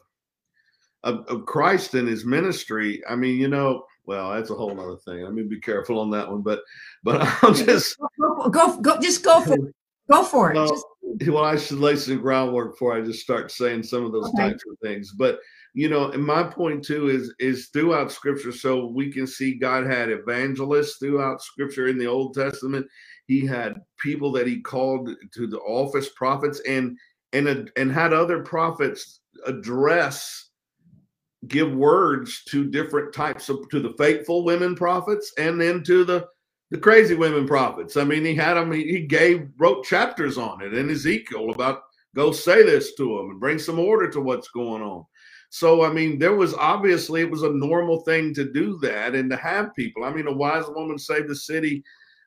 of, 1.03 1.25
of 1.27 1.45
Christ 1.45 1.93
and 1.93 2.07
his 2.07 2.25
ministry. 2.25 3.01
I 3.09 3.15
mean, 3.15 3.37
you 3.37 3.47
know, 3.47 3.85
well, 4.05 4.31
that's 4.31 4.49
a 4.49 4.55
whole 4.55 4.79
other 4.79 4.97
thing. 4.97 5.25
I 5.25 5.29
mean, 5.29 5.47
be 5.47 5.59
careful 5.59 5.99
on 5.99 6.09
that 6.11 6.29
one, 6.29 6.41
but 6.41 6.61
but 7.03 7.21
I'll 7.43 7.53
just 7.53 7.97
go 8.19 8.49
go, 8.49 8.77
go 8.81 8.99
just 8.99 9.23
go 9.23 9.41
for 9.41 9.53
it. 9.53 9.75
Go 10.09 10.23
for 10.23 10.51
it. 10.51 10.55
Well, 10.55 10.67
just... 10.67 11.29
well, 11.29 11.43
I 11.43 11.57
should 11.57 11.77
lay 11.77 11.95
some 11.95 12.19
groundwork 12.19 12.73
before 12.73 12.97
I 12.97 13.01
just 13.01 13.21
start 13.21 13.51
saying 13.51 13.83
some 13.83 14.03
of 14.05 14.11
those 14.11 14.29
okay. 14.29 14.49
types 14.49 14.63
of 14.69 14.77
things. 14.79 15.11
But 15.11 15.39
you 15.75 15.87
know, 15.87 16.09
and 16.11 16.25
my 16.25 16.43
point 16.43 16.83
too 16.83 17.09
is 17.09 17.33
is 17.39 17.67
throughout 17.67 18.11
Scripture, 18.11 18.51
so 18.51 18.87
we 18.87 19.11
can 19.11 19.27
see 19.27 19.53
God 19.53 19.85
had 19.85 20.09
evangelists 20.09 20.97
throughout 20.97 21.43
Scripture 21.43 21.87
in 21.87 21.97
the 21.97 22.07
Old 22.07 22.33
Testament. 22.33 22.87
He 23.27 23.45
had 23.45 23.75
people 23.99 24.31
that 24.31 24.47
he 24.47 24.59
called 24.61 25.11
to 25.35 25.47
the 25.47 25.59
office 25.59 26.09
prophets, 26.09 26.59
and 26.67 26.97
and 27.33 27.71
and 27.77 27.91
had 27.91 28.11
other 28.11 28.41
prophets 28.41 29.19
address 29.45 30.48
give 31.47 31.71
words 31.71 32.43
to 32.45 32.65
different 32.65 33.13
types 33.13 33.49
of 33.49 33.67
to 33.69 33.79
the 33.79 33.93
faithful 33.97 34.43
women 34.43 34.75
prophets 34.75 35.33
and 35.37 35.59
then 35.59 35.83
to 35.83 36.03
the 36.03 36.27
the 36.71 36.77
crazy 36.77 37.15
women 37.15 37.47
prophets. 37.47 37.97
I 37.97 38.03
mean, 38.03 38.23
he 38.23 38.35
had 38.35 38.53
them. 38.53 38.71
He, 38.71 38.83
he 38.83 39.01
gave 39.01 39.49
wrote 39.57 39.85
chapters 39.85 40.37
on 40.37 40.61
it 40.61 40.73
in 40.73 40.89
Ezekiel 40.89 41.49
about 41.49 41.81
go 42.15 42.31
say 42.31 42.63
this 42.63 42.93
to 42.95 43.17
them 43.17 43.31
and 43.31 43.39
bring 43.39 43.57
some 43.59 43.79
order 43.79 44.09
to 44.09 44.21
what's 44.21 44.49
going 44.49 44.83
on. 44.83 45.05
So 45.49 45.83
I 45.83 45.91
mean, 45.91 46.19
there 46.19 46.35
was 46.35 46.53
obviously 46.53 47.21
it 47.21 47.31
was 47.31 47.43
a 47.43 47.49
normal 47.49 48.01
thing 48.01 48.33
to 48.35 48.51
do 48.51 48.77
that 48.79 49.15
and 49.15 49.29
to 49.31 49.37
have 49.37 49.75
people. 49.75 50.03
I 50.03 50.11
mean, 50.11 50.27
a 50.27 50.33
wise 50.33 50.65
woman 50.67 50.99
saved 50.99 51.29
the 51.29 51.35
city 51.35 51.83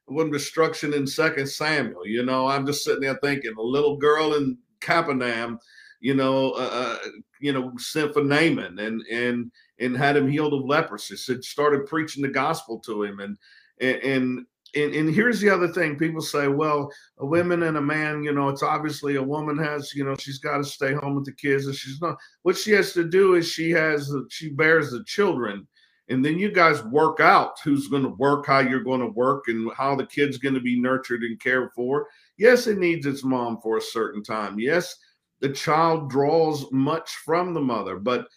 from 0.07 0.31
destruction 0.31 0.93
in 0.95 1.07
Second 1.07 1.49
Samuel. 1.49 2.07
You 2.07 2.25
know, 2.25 2.49
I'm 2.49 2.67
just 2.67 2.85
sitting 2.85 3.03
there 3.03 3.19
thinking, 3.23 3.55
a 3.57 3.63
little 3.63 3.97
girl 3.97 4.35
in 4.35 4.59
Capernaum 4.81 5.59
you 6.03 6.15
know, 6.15 6.51
uh, 6.51 6.69
uh, 6.73 6.99
you 7.41 7.53
know, 7.53 7.73
sent 7.79 8.13
for 8.13 8.25
Naaman 8.25 8.79
and 8.81 9.03
and 9.11 9.53
and 9.79 9.97
had 9.97 10.17
him 10.17 10.29
healed 10.29 10.53
of 10.53 10.65
leprosy. 10.65 11.17
So 11.17 11.41
started 11.41 11.87
preaching 11.87 12.23
the 12.23 12.29
gospel 12.29 12.81
to 12.81 13.05
him, 13.05 13.21
and 13.21 13.39
and 13.81 14.45
and 14.75 14.95
and 14.95 15.15
here's 15.15 15.41
the 15.41 15.49
other 15.49 15.69
thing: 15.69 15.97
people 15.97 16.21
say, 16.21 16.49
well, 16.49 16.91
a 17.19 17.27
woman 17.27 17.63
and 17.63 17.77
a 17.77 17.81
man, 17.81 18.25
you 18.25 18.33
know, 18.33 18.49
it's 18.49 18.65
obviously 18.65 19.15
a 19.15 19.23
woman 19.23 19.57
has, 19.59 19.95
you 19.95 20.05
know, 20.05 20.17
she's 20.17 20.39
got 20.39 20.57
to 20.57 20.65
stay 20.65 20.93
home 20.93 21.15
with 21.15 21.25
the 21.25 21.33
kids, 21.33 21.67
and 21.67 21.75
she's 21.77 22.01
not. 22.03 22.17
What 22.43 22.57
she 22.57 22.73
has 22.73 22.93
to 22.95 23.09
do 23.09 23.35
is 23.37 23.49
she 23.49 23.71
has 23.71 24.13
she 24.29 24.51
bears 24.51 24.91
the 24.91 25.05
children. 25.05 25.67
And 26.09 26.23
then 26.23 26.39
you 26.39 26.51
guys 26.51 26.83
work 26.87 27.21
out 27.21 27.53
who's 27.63 27.89
going 27.89 28.03
to 28.03 28.11
work, 28.11 28.45
how 28.47 28.59
you're 28.59 28.83
going 28.83 29.01
to 29.01 29.07
work, 29.07 29.45
and 29.47 29.71
how 29.75 29.95
the 29.95 30.05
kid's 30.05 30.37
going 30.37 30.55
to 30.55 30.61
be 30.61 30.79
nurtured 30.79 31.23
and 31.23 31.39
cared 31.41 31.71
for. 31.75 32.09
Yes, 32.37 32.67
it 32.67 32.79
needs 32.79 33.07
its 33.07 33.23
mom 33.23 33.61
for 33.63 33.79
a 33.79 33.81
certain 33.81 34.23
time. 34.23 34.59
Yes, 34.59 34.95
the 35.43 35.51
child 35.51 36.09
draws 36.09 36.71
much 36.71 37.11
from 37.25 37.53
the 37.53 37.61
mother, 37.61 37.99
but 37.99 38.29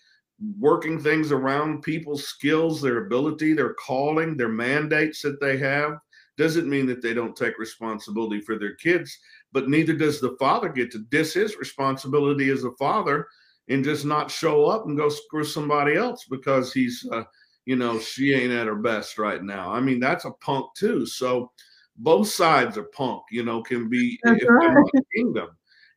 working 0.60 1.00
things 1.00 1.32
around 1.32 1.84
people's 1.84 2.28
skills, 2.28 2.82
their 2.82 3.06
ability, 3.06 3.54
their 3.54 3.76
calling, 3.76 4.36
their 4.36 4.50
mandates 4.50 5.22
that 5.22 5.40
they 5.40 5.56
have 5.56 5.94
doesn't 6.36 6.68
mean 6.68 6.88
that 6.88 7.04
they 7.04 7.14
don't 7.14 7.36
take 7.36 7.60
responsibility 7.60 8.42
for 8.42 8.58
their 8.58 8.76
kids, 8.76 9.18
but 9.54 9.70
neither 9.70 9.94
does 9.94 10.20
the 10.20 10.36
father 10.40 10.68
get 10.68 10.92
to 10.92 11.06
diss 11.10 11.36
his 11.36 11.56
responsibility 11.58 12.50
as 12.50 12.64
a 12.64 12.72
father 12.72 13.28
and 13.70 13.84
just 13.84 14.04
not 14.04 14.32
show 14.32 14.66
up 14.66 14.86
and 14.88 14.98
go 14.98 15.08
screw 15.08 15.44
somebody 15.44 15.96
else 15.96 16.26
because 16.30 16.74
he's, 16.74 17.08
uh, 17.12 17.24
you 17.66 17.76
know, 17.76 18.00
she 18.00 18.34
ain't 18.34 18.52
at 18.52 18.68
her 18.68 18.76
best 18.76 19.20
right 19.20 19.44
now. 19.44 19.72
I 19.72 19.80
mean, 19.80 20.00
that's 20.00 20.26
a 20.26 20.32
punk 20.32 20.74
too. 20.76 21.06
So 21.06 21.52
both 21.98 22.28
sides 22.28 22.78
are 22.80 22.90
punk, 22.96 23.22
you 23.32 23.46
know, 23.46 23.62
can 23.62 23.90
be 23.90 24.20
right. 24.26 24.84
kingdom. 25.16 25.50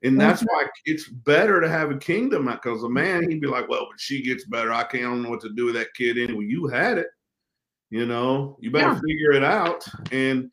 And 0.04 0.20
that's 0.20 0.42
why 0.42 0.66
it's 0.84 1.08
better 1.08 1.60
to 1.60 1.68
have 1.68 1.90
a 1.90 1.98
kingdom 1.98 2.46
because 2.46 2.84
a 2.84 2.88
man, 2.88 3.28
he'd 3.28 3.40
be 3.40 3.48
like, 3.48 3.68
well, 3.68 3.88
but 3.90 3.98
she 3.98 4.22
gets 4.22 4.44
better, 4.44 4.72
I 4.72 4.84
can't 4.84 5.22
know 5.22 5.30
what 5.30 5.40
to 5.40 5.52
do 5.54 5.66
with 5.66 5.74
that 5.74 5.94
kid 5.96 6.18
anyway. 6.18 6.44
You 6.44 6.68
had 6.68 6.98
it, 6.98 7.08
you 7.90 8.06
know, 8.06 8.56
you 8.60 8.70
better 8.70 8.92
yeah. 8.92 9.00
figure 9.00 9.32
it 9.32 9.42
out. 9.42 9.84
And, 10.12 10.52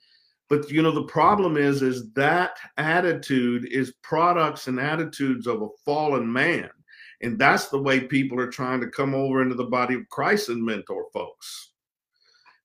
but 0.49 0.71
you 0.71 0.81
know, 0.81 0.91
the 0.91 1.03
problem 1.03 1.57
is, 1.57 1.83
is 1.83 2.11
that 2.13 2.57
attitude 2.77 3.67
is 3.71 3.93
products 4.01 4.67
and 4.67 4.79
attitudes 4.79 5.45
of 5.45 5.61
a 5.61 5.67
fallen 5.83 6.31
man. 6.31 6.69
And 7.21 7.37
that's 7.39 7.69
the 7.69 7.81
way 7.81 8.01
people 8.01 8.39
are 8.39 8.51
trying 8.51 8.81
to 8.81 8.89
come 8.89 9.13
over 9.13 9.41
into 9.41 9.55
the 9.55 9.65
body 9.65 9.95
of 9.95 10.09
Christ 10.09 10.49
and 10.49 10.63
mentor 10.63 11.05
folks. 11.13 11.71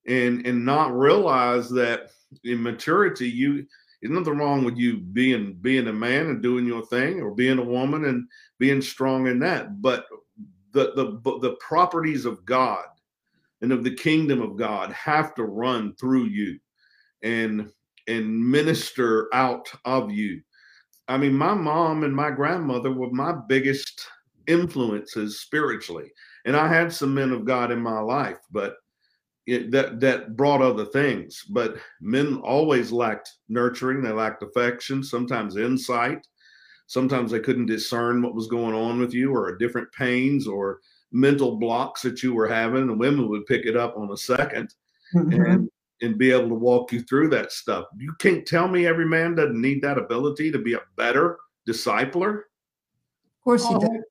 And 0.07 0.47
and 0.47 0.65
not 0.65 0.97
realize 0.97 1.69
that 1.71 2.11
in 2.45 2.63
maturity, 2.63 3.29
you 3.29 3.67
there's 4.01 4.13
nothing 4.13 4.39
wrong 4.39 4.65
with 4.65 4.77
you 4.77 4.99
being 4.99 5.55
being 5.61 5.89
a 5.89 5.93
man 5.93 6.27
and 6.27 6.43
doing 6.43 6.67
your 6.67 6.85
thing 6.87 7.21
or 7.21 7.35
being 7.35 7.59
a 7.59 7.65
woman 7.65 8.07
and 8.07 8.27
being 8.59 8.81
strong 8.81 9.27
in 9.27 9.39
that 9.39 9.81
but 9.83 10.07
the 10.73 10.93
the 10.95 11.39
the 11.41 11.57
properties 11.61 12.25
of 12.25 12.45
god 12.45 12.85
and 13.63 13.73
of 13.73 13.85
the 13.85 13.95
kingdom 13.95 14.41
of 14.41 14.57
god 14.57 14.93
have 14.93 15.35
to 15.35 15.45
run 15.45 15.95
through 15.97 16.25
you 16.25 16.59
and 17.23 17.71
and 18.09 18.51
minister 18.51 19.29
out 19.35 19.71
of 19.85 20.11
you. 20.11 20.41
I 21.09 21.17
mean 21.17 21.35
my 21.35 21.55
mom 21.55 22.05
and 22.05 22.15
my 22.15 22.31
grandmother 22.31 22.93
were 22.93 23.11
my 23.11 23.33
biggest 23.49 24.07
influences 24.47 25.41
spiritually 25.41 26.11
and 26.45 26.57
i 26.57 26.67
had 26.67 26.93
some 26.93 27.15
men 27.15 27.31
of 27.31 27.45
god 27.45 27.71
in 27.71 27.79
my 27.79 28.01
life 28.01 28.39
but 28.51 28.77
it, 29.51 29.71
that 29.73 29.99
that 30.01 30.37
brought 30.37 30.63
other 30.63 30.85
things. 30.85 31.45
But 31.49 31.77
men 32.01 32.37
always 32.45 32.93
lacked 32.93 33.31
nurturing. 33.49 34.01
They 34.01 34.13
lacked 34.13 34.43
affection. 34.45 35.03
Sometimes 35.03 35.57
insight. 35.57 36.27
Sometimes 36.87 37.31
they 37.31 37.41
couldn't 37.41 37.67
discern 37.67 38.23
what 38.23 38.35
was 38.35 38.47
going 38.47 38.75
on 38.75 39.01
with 39.01 39.13
you, 39.13 39.35
or 39.35 39.57
different 39.57 39.91
pains, 39.93 40.47
or 40.47 40.81
mental 41.13 41.57
blocks 41.57 42.03
that 42.03 42.23
you 42.23 42.33
were 42.33 42.49
having. 42.49 42.83
And 42.83 42.99
women 42.99 43.29
would 43.29 43.47
pick 43.47 43.67
it 43.67 43.77
up 43.77 43.97
on 43.97 44.09
a 44.11 44.15
2nd 44.15 44.69
mm-hmm. 45.15 45.33
and 45.33 45.71
and 46.03 46.17
be 46.17 46.31
able 46.31 46.49
to 46.49 46.55
walk 46.55 46.93
you 46.93 47.03
through 47.03 47.29
that 47.29 47.53
stuff. 47.53 47.87
You 47.99 48.15
can't 48.21 48.47
tell 48.47 48.69
me 48.69 48.87
every 48.87 49.05
man 49.05 49.35
doesn't 49.35 49.61
need 49.61 49.83
that 49.83 49.99
ability 49.99 50.51
to 50.53 50.59
be 50.59 50.75
a 50.75 50.81
better 50.97 51.39
discipler. 51.69 52.39
Of 52.39 53.45
course 53.45 53.67
he 53.67 53.75
oh. 53.75 53.81
does. 53.81 54.05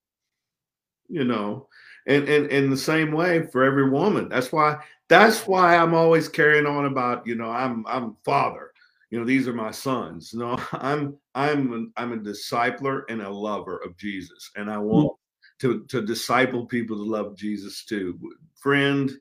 You 1.07 1.23
know, 1.23 1.67
and 2.07 2.27
and 2.27 2.47
in 2.47 2.69
the 2.69 2.77
same 2.77 3.13
way 3.13 3.47
for 3.47 3.63
every 3.63 3.89
woman. 3.89 4.27
That's 4.27 4.51
why 4.51 4.77
that's 5.09 5.47
why 5.47 5.75
I'm 5.75 5.95
always 5.95 6.29
carrying 6.29 6.67
on 6.67 6.85
about, 6.85 7.25
you 7.27 7.35
know, 7.35 7.49
I'm 7.49 7.85
I'm 7.87 8.15
father. 8.23 8.71
You 9.09 9.19
know, 9.19 9.25
these 9.25 9.47
are 9.47 9.53
my 9.53 9.71
sons. 9.71 10.33
No, 10.33 10.57
I'm 10.71 11.17
I'm 11.35 11.91
I'm 11.97 12.13
a 12.13 12.17
discipler 12.17 13.01
and 13.09 13.21
a 13.21 13.29
lover 13.29 13.77
of 13.77 13.97
Jesus, 13.97 14.51
and 14.55 14.71
I 14.71 14.77
want 14.77 15.11
to 15.59 15.83
to 15.85 16.01
disciple 16.01 16.65
people 16.65 16.95
to 16.95 17.03
love 17.03 17.35
Jesus 17.35 17.83
too. 17.83 18.17
Friend, 18.55 19.11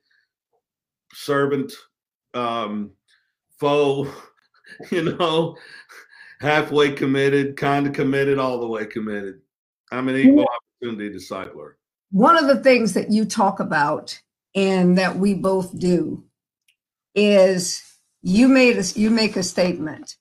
servant, 1.13 1.73
um, 2.35 2.91
foe, 3.57 4.07
you 4.91 5.17
know, 5.17 5.57
halfway 6.39 6.91
committed, 6.91 7.57
kind 7.57 7.87
of 7.87 7.93
committed, 7.93 8.37
all 8.37 8.59
the 8.59 8.67
way 8.67 8.85
committed. 8.85 9.41
I'm 9.91 10.07
an 10.07 10.17
equal 10.17 10.45
opportunity 10.83 11.17
discipler. 11.17 11.73
One 12.11 12.37
of 12.37 12.45
the 12.45 12.61
things 12.61 12.93
that 12.93 13.11
you 13.11 13.25
talk 13.25 13.59
about 13.59 14.19
and 14.55 14.97
that 14.97 15.17
we 15.17 15.33
both 15.33 15.77
do 15.77 16.23
is 17.15 17.81
you 18.21 18.47
made 18.47 18.77
us 18.77 18.97
you 18.97 19.09
make 19.09 19.35
a 19.35 19.43
statement. 19.43 20.15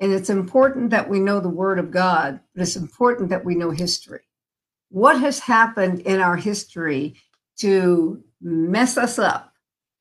And 0.00 0.12
it's 0.12 0.30
important 0.30 0.90
that 0.90 1.08
we 1.08 1.20
know 1.20 1.40
the 1.40 1.48
word 1.48 1.78
of 1.78 1.90
god 1.90 2.40
but 2.54 2.62
it's 2.62 2.76
important 2.76 3.30
that 3.30 3.44
we 3.44 3.54
know 3.54 3.70
history. 3.70 4.22
What 4.90 5.20
has 5.20 5.38
happened 5.40 6.00
in 6.00 6.20
our 6.20 6.36
history 6.36 7.16
to 7.58 8.22
mess 8.40 8.96
us 8.96 9.18
up? 9.18 9.52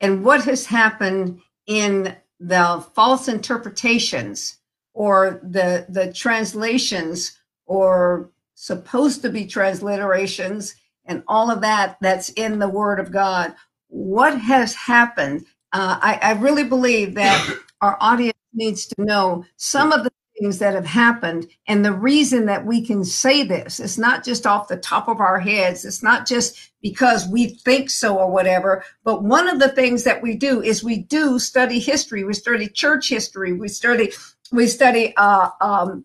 And 0.02 0.24
what 0.24 0.44
has 0.46 0.66
happened 0.66 1.40
in 1.66 2.16
the 2.40 2.86
false 2.94 3.28
interpretations 3.28 4.58
or 4.94 5.40
the 5.44 5.86
the 5.90 6.12
translations 6.14 7.40
or 7.66 8.32
supposed 8.56 9.22
to 9.22 9.30
be 9.30 9.46
transliterations 9.46 10.74
and 11.06 11.24
all 11.28 11.52
of 11.52 11.62
that 11.62 11.98
that's 12.02 12.30
in 12.30 12.60
the 12.60 12.70
Word 12.70 13.00
of 13.00 13.12
God. 13.12 13.54
What 13.88 14.40
has 14.40 14.74
happened? 14.74 15.46
Uh, 15.72 16.00
I, 16.02 16.20
I 16.22 16.32
really 16.34 16.64
believe 16.64 17.16
that 17.16 17.58
our 17.82 17.98
audience 18.00 18.38
needs 18.54 18.86
to 18.86 19.04
know 19.04 19.44
some 19.58 19.92
of 19.92 20.04
the 20.04 20.12
things 20.40 20.60
that 20.60 20.74
have 20.74 20.86
happened 20.86 21.48
and 21.68 21.86
the 21.86 21.94
reason 21.94 22.46
that 22.46 22.66
we 22.66 22.84
can 22.86 23.04
say 23.04 23.44
this 23.44 23.80
it's 23.80 23.98
not 23.98 24.24
just 24.24 24.48
off 24.48 24.68
the 24.68 24.78
top 24.78 25.08
of 25.08 25.20
our 25.20 25.40
heads 25.40 25.86
it's 25.86 26.02
not 26.02 26.26
just 26.26 26.72
because 26.82 27.28
we 27.28 27.48
think 27.48 27.90
so 27.90 28.18
or 28.18 28.32
whatever 28.32 28.84
but 29.04 29.24
one 29.24 29.48
of 29.48 29.60
the 29.60 29.70
things 29.70 30.04
that 30.04 30.22
we 30.22 30.36
do 30.36 30.62
is 30.62 30.84
we 30.84 30.98
do 30.98 31.38
study 31.38 31.80
history 31.80 32.24
we 32.24 32.34
study 32.34 32.68
church 32.68 33.10
history 33.10 33.54
we 33.54 33.68
study 33.68 34.12
we 34.52 34.68
study 34.68 35.16
uh, 35.18 35.50
um, 35.62 36.04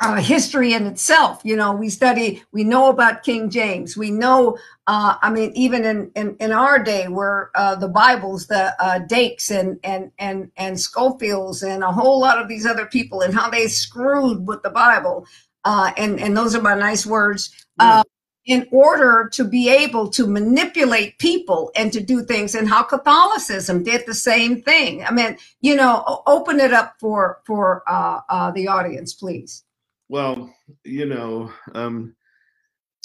uh, 0.00 0.16
history 0.16 0.72
in 0.72 0.86
itself. 0.86 1.40
You 1.44 1.56
know, 1.56 1.72
we 1.72 1.88
study, 1.88 2.42
we 2.52 2.64
know 2.64 2.88
about 2.90 3.22
King 3.22 3.48
James. 3.50 3.96
We 3.96 4.10
know, 4.10 4.58
uh, 4.86 5.16
I 5.22 5.30
mean, 5.30 5.52
even 5.54 5.84
in, 5.84 6.10
in, 6.14 6.36
in 6.40 6.52
our 6.52 6.82
day, 6.82 7.08
where 7.08 7.50
uh, 7.54 7.76
the 7.76 7.88
Bibles, 7.88 8.46
the 8.46 8.74
uh, 8.82 8.98
Dakes 9.00 9.50
and 9.50 9.78
and 9.84 10.10
and 10.18 10.50
and 10.56 10.76
Scofields 10.76 11.62
and 11.66 11.82
a 11.82 11.92
whole 11.92 12.20
lot 12.20 12.40
of 12.40 12.48
these 12.48 12.66
other 12.66 12.86
people, 12.86 13.20
and 13.22 13.34
how 13.34 13.48
they 13.48 13.66
screwed 13.66 14.46
with 14.46 14.62
the 14.62 14.70
Bible. 14.70 15.26
Uh, 15.64 15.92
and 15.96 16.20
and 16.20 16.36
those 16.36 16.54
are 16.54 16.62
my 16.62 16.74
nice 16.74 17.06
words. 17.06 17.50
Uh, 17.78 18.02
in 18.46 18.68
order 18.72 19.28
to 19.32 19.42
be 19.42 19.70
able 19.70 20.08
to 20.10 20.26
manipulate 20.26 21.18
people 21.18 21.72
and 21.74 21.92
to 21.92 22.00
do 22.00 22.22
things, 22.22 22.54
and 22.54 22.68
how 22.68 22.82
Catholicism 22.82 23.82
did 23.82 24.04
the 24.06 24.14
same 24.14 24.60
thing. 24.62 25.02
I 25.02 25.10
mean, 25.12 25.38
you 25.62 25.74
know, 25.74 26.22
open 26.26 26.60
it 26.60 26.72
up 26.72 26.96
for 27.00 27.40
for 27.46 27.82
uh, 27.88 28.20
uh, 28.28 28.50
the 28.50 28.68
audience, 28.68 29.14
please. 29.14 29.63
Well, 30.08 30.54
you 30.84 31.06
know, 31.06 31.52
um, 31.74 32.14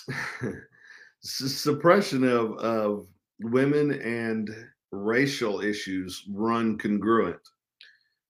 suppression 1.21 2.23
of, 2.23 2.57
of 2.57 3.07
women 3.39 3.91
and 3.91 4.49
racial 4.91 5.61
issues 5.61 6.25
run 6.29 6.77
congruent 6.77 7.39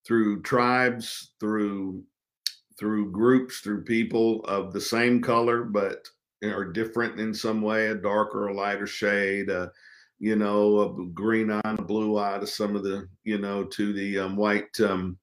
through 0.05 0.41
tribes, 0.41 1.33
through 1.39 2.03
through 2.79 3.11
groups, 3.11 3.59
through 3.59 3.83
people 3.83 4.41
of 4.45 4.71
the 4.71 4.79
same 4.79 5.21
color 5.21 5.63
but 5.63 6.07
are 6.43 6.63
different 6.63 7.19
in 7.19 7.33
some 7.33 7.61
way, 7.61 7.88
a 7.88 7.95
darker 7.95 8.47
or 8.47 8.53
lighter 8.53 8.88
shade, 8.88 9.49
uh, 9.49 9.67
you 10.19 10.38
know, 10.38 10.79
a 10.79 11.05
green 11.07 11.51
eye, 11.51 11.61
a 11.65 11.81
blue 11.81 12.17
eye 12.17 12.38
to 12.39 12.47
some 12.47 12.77
of 12.77 12.83
the, 12.83 13.07
you 13.25 13.38
know, 13.38 13.65
to 13.65 13.91
the 13.91 14.19
um, 14.19 14.38
white 14.38 14.69
um, 14.79 15.17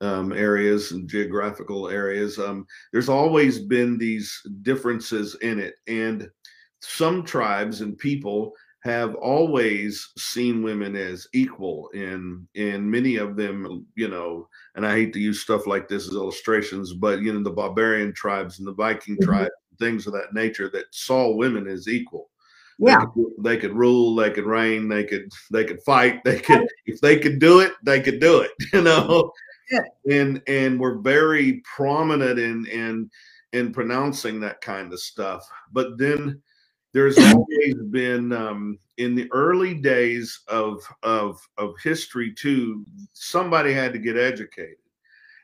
um, 0.00 0.32
areas 0.32 0.92
and 0.92 1.08
geographical 1.08 1.88
areas. 1.88 2.38
Um, 2.38 2.66
there's 2.92 3.08
always 3.08 3.58
been 3.58 3.98
these 3.98 4.40
differences 4.62 5.36
in 5.42 5.58
it. 5.58 5.74
And 5.86 6.28
some 6.80 7.24
tribes 7.24 7.80
and 7.80 7.96
people 7.96 8.52
have 8.84 9.14
always 9.14 10.10
seen 10.18 10.62
women 10.62 10.94
as 10.94 11.26
equal 11.32 11.88
and 11.94 12.46
and 12.54 12.88
many 12.88 13.16
of 13.16 13.34
them 13.34 13.86
you 13.94 14.08
know 14.08 14.46
and 14.74 14.86
i 14.86 14.94
hate 14.94 15.12
to 15.12 15.18
use 15.18 15.40
stuff 15.40 15.66
like 15.66 15.88
this 15.88 16.06
as 16.06 16.12
illustrations 16.12 16.92
but 16.92 17.22
you 17.22 17.32
know 17.32 17.42
the 17.42 17.50
barbarian 17.50 18.12
tribes 18.12 18.58
and 18.58 18.68
the 18.68 18.74
viking 18.74 19.16
mm-hmm. 19.16 19.30
tribes 19.30 19.50
things 19.78 20.06
of 20.06 20.12
that 20.12 20.34
nature 20.34 20.68
that 20.70 20.84
saw 20.90 21.34
women 21.34 21.66
as 21.66 21.88
equal 21.88 22.30
yeah 22.78 22.98
they 22.98 23.06
could, 23.06 23.32
they 23.38 23.56
could, 23.56 23.72
rule 23.72 24.14
they 24.14 24.30
could 24.30 24.44
reign 24.44 24.86
they 24.86 25.02
could 25.02 25.28
they 25.50 25.64
could 25.64 25.80
fight 25.82 26.22
they 26.22 26.38
could 26.38 26.66
if 26.86 27.00
they 27.00 27.18
could 27.18 27.38
do 27.38 27.60
it 27.60 27.72
they 27.84 28.00
could 28.00 28.20
do 28.20 28.40
it 28.40 28.50
you 28.72 28.82
know 28.82 29.32
and 30.10 30.42
and 30.46 30.78
we're 30.78 30.98
very 30.98 31.62
prominent 31.76 32.38
in 32.38 32.66
in 32.66 33.10
in 33.52 33.72
pronouncing 33.72 34.40
that 34.40 34.60
kind 34.60 34.92
of 34.92 35.00
stuff. 35.00 35.48
But 35.72 35.96
then 35.98 36.42
there's 36.92 37.18
always 37.32 37.74
been 37.90 38.32
um, 38.32 38.78
in 38.98 39.14
the 39.14 39.30
early 39.32 39.74
days 39.74 40.40
of 40.48 40.82
of 41.02 41.40
of 41.58 41.74
history 41.82 42.32
too. 42.32 42.84
Somebody 43.12 43.72
had 43.72 43.92
to 43.92 43.98
get 43.98 44.16
educated, 44.16 44.76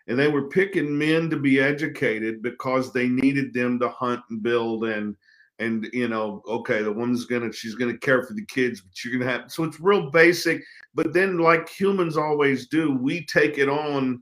and 0.06 0.18
they 0.18 0.28
were 0.28 0.48
picking 0.48 0.96
men 0.96 1.30
to 1.30 1.36
be 1.36 1.60
educated 1.60 2.42
because 2.42 2.92
they 2.92 3.08
needed 3.08 3.52
them 3.52 3.78
to 3.80 3.88
hunt 3.88 4.22
and 4.30 4.42
build 4.42 4.84
and 4.84 5.16
and 5.60 5.88
you 5.92 6.08
know 6.08 6.42
okay 6.48 6.82
the 6.82 6.92
woman's 6.92 7.26
gonna 7.26 7.52
she's 7.52 7.74
gonna 7.74 7.96
care 7.96 8.24
for 8.24 8.32
the 8.34 8.44
kids 8.46 8.80
but 8.80 9.04
you're 9.04 9.16
gonna 9.16 9.30
have 9.30 9.50
so 9.52 9.62
it's 9.62 9.78
real 9.78 10.10
basic 10.10 10.62
but 10.94 11.12
then 11.12 11.38
like 11.38 11.68
humans 11.68 12.16
always 12.16 12.66
do 12.66 12.96
we 12.96 13.24
take 13.26 13.58
it 13.58 13.68
on 13.68 14.20